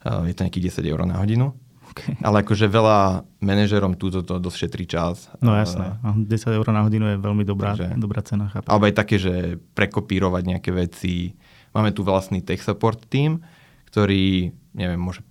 Je 0.04 0.36
to 0.36 0.44
nejakých 0.44 0.76
10 0.76 0.92
eur 0.92 1.02
na 1.08 1.18
hodinu. 1.24 1.56
Okay. 1.96 2.20
Ale 2.20 2.44
akože 2.44 2.68
veľa 2.68 3.24
manažerom 3.40 3.96
túto 3.96 4.20
to 4.22 4.44
dosť 4.44 4.58
šetrí 4.68 4.86
čas. 4.86 5.32
No 5.40 5.56
jasné, 5.56 5.96
10 6.04 6.28
eur 6.30 6.68
na 6.70 6.84
hodinu 6.84 7.16
je 7.16 7.18
veľmi 7.18 7.48
dobrá, 7.48 7.74
takže, 7.74 7.96
dobrá 7.96 8.22
cena. 8.22 8.52
Chápam. 8.52 8.70
Alebo 8.70 8.92
aj 8.92 8.96
také, 8.96 9.16
že 9.16 9.56
prekopírovať 9.72 10.44
nejaké 10.46 10.76
veci. 10.76 11.40
Máme 11.72 11.96
tu 11.96 12.04
vlastný 12.04 12.44
tech 12.44 12.60
support 12.60 13.08
team, 13.08 13.40
ktorý, 13.88 14.52
neviem, 14.76 15.00
môže 15.00 15.24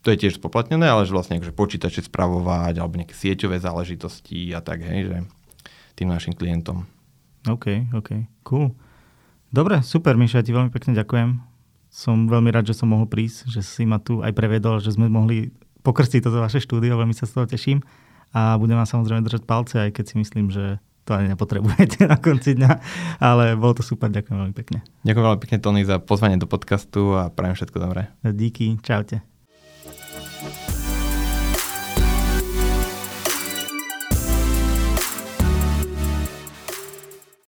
to 0.00 0.08
je 0.12 0.20
tiež 0.26 0.40
spoplatnené, 0.40 0.88
ale 0.88 1.04
že 1.04 1.12
vlastne 1.12 1.36
akože 1.36 1.52
počítače 1.52 2.08
spravovať 2.08 2.80
alebo 2.80 2.96
nejaké 2.96 3.12
sieťové 3.12 3.60
záležitosti 3.60 4.52
a 4.56 4.64
tak, 4.64 4.84
hej, 4.84 5.12
že 5.12 5.16
tým 5.96 6.08
našim 6.08 6.32
klientom. 6.32 6.88
OK, 7.48 7.92
OK, 7.92 8.24
cool. 8.44 8.72
Dobre, 9.50 9.84
super, 9.84 10.16
Miša, 10.16 10.46
ti 10.46 10.56
veľmi 10.56 10.72
pekne 10.72 10.96
ďakujem. 10.96 11.42
Som 11.90 12.30
veľmi 12.30 12.54
rád, 12.54 12.70
že 12.70 12.78
som 12.78 12.92
mohol 12.92 13.10
prísť, 13.10 13.50
že 13.50 13.60
si 13.66 13.82
ma 13.82 13.98
tu 13.98 14.22
aj 14.22 14.30
prevedol, 14.30 14.78
že 14.78 14.94
sme 14.94 15.10
mohli 15.10 15.50
pokrstiť 15.82 16.22
toto 16.22 16.38
vaše 16.38 16.62
štúdio, 16.62 16.96
veľmi 16.96 17.16
sa 17.16 17.26
z 17.26 17.34
toho 17.34 17.46
teším 17.50 17.82
a 18.30 18.54
budem 18.56 18.78
vám 18.78 18.86
samozrejme 18.86 19.26
držať 19.26 19.42
palce, 19.42 19.76
aj 19.80 19.90
keď 19.96 20.04
si 20.06 20.14
myslím, 20.22 20.54
že 20.54 20.78
to 21.08 21.18
ani 21.18 21.34
nepotrebujete 21.34 22.06
na 22.12 22.20
konci 22.20 22.54
dňa, 22.54 22.72
ale 23.18 23.58
bolo 23.58 23.80
to 23.80 23.82
super, 23.82 24.12
ďakujem 24.12 24.36
veľmi 24.38 24.54
pekne. 24.54 24.78
Ďakujem 25.02 25.26
veľmi 25.26 25.42
pekne, 25.42 25.58
Tony, 25.58 25.80
za 25.82 25.98
pozvanie 25.98 26.38
do 26.38 26.46
podcastu 26.46 27.18
a 27.18 27.32
prajem 27.32 27.58
všetko 27.58 27.78
dobré. 27.82 28.12
Díky, 28.22 28.78
čaute. 28.84 29.29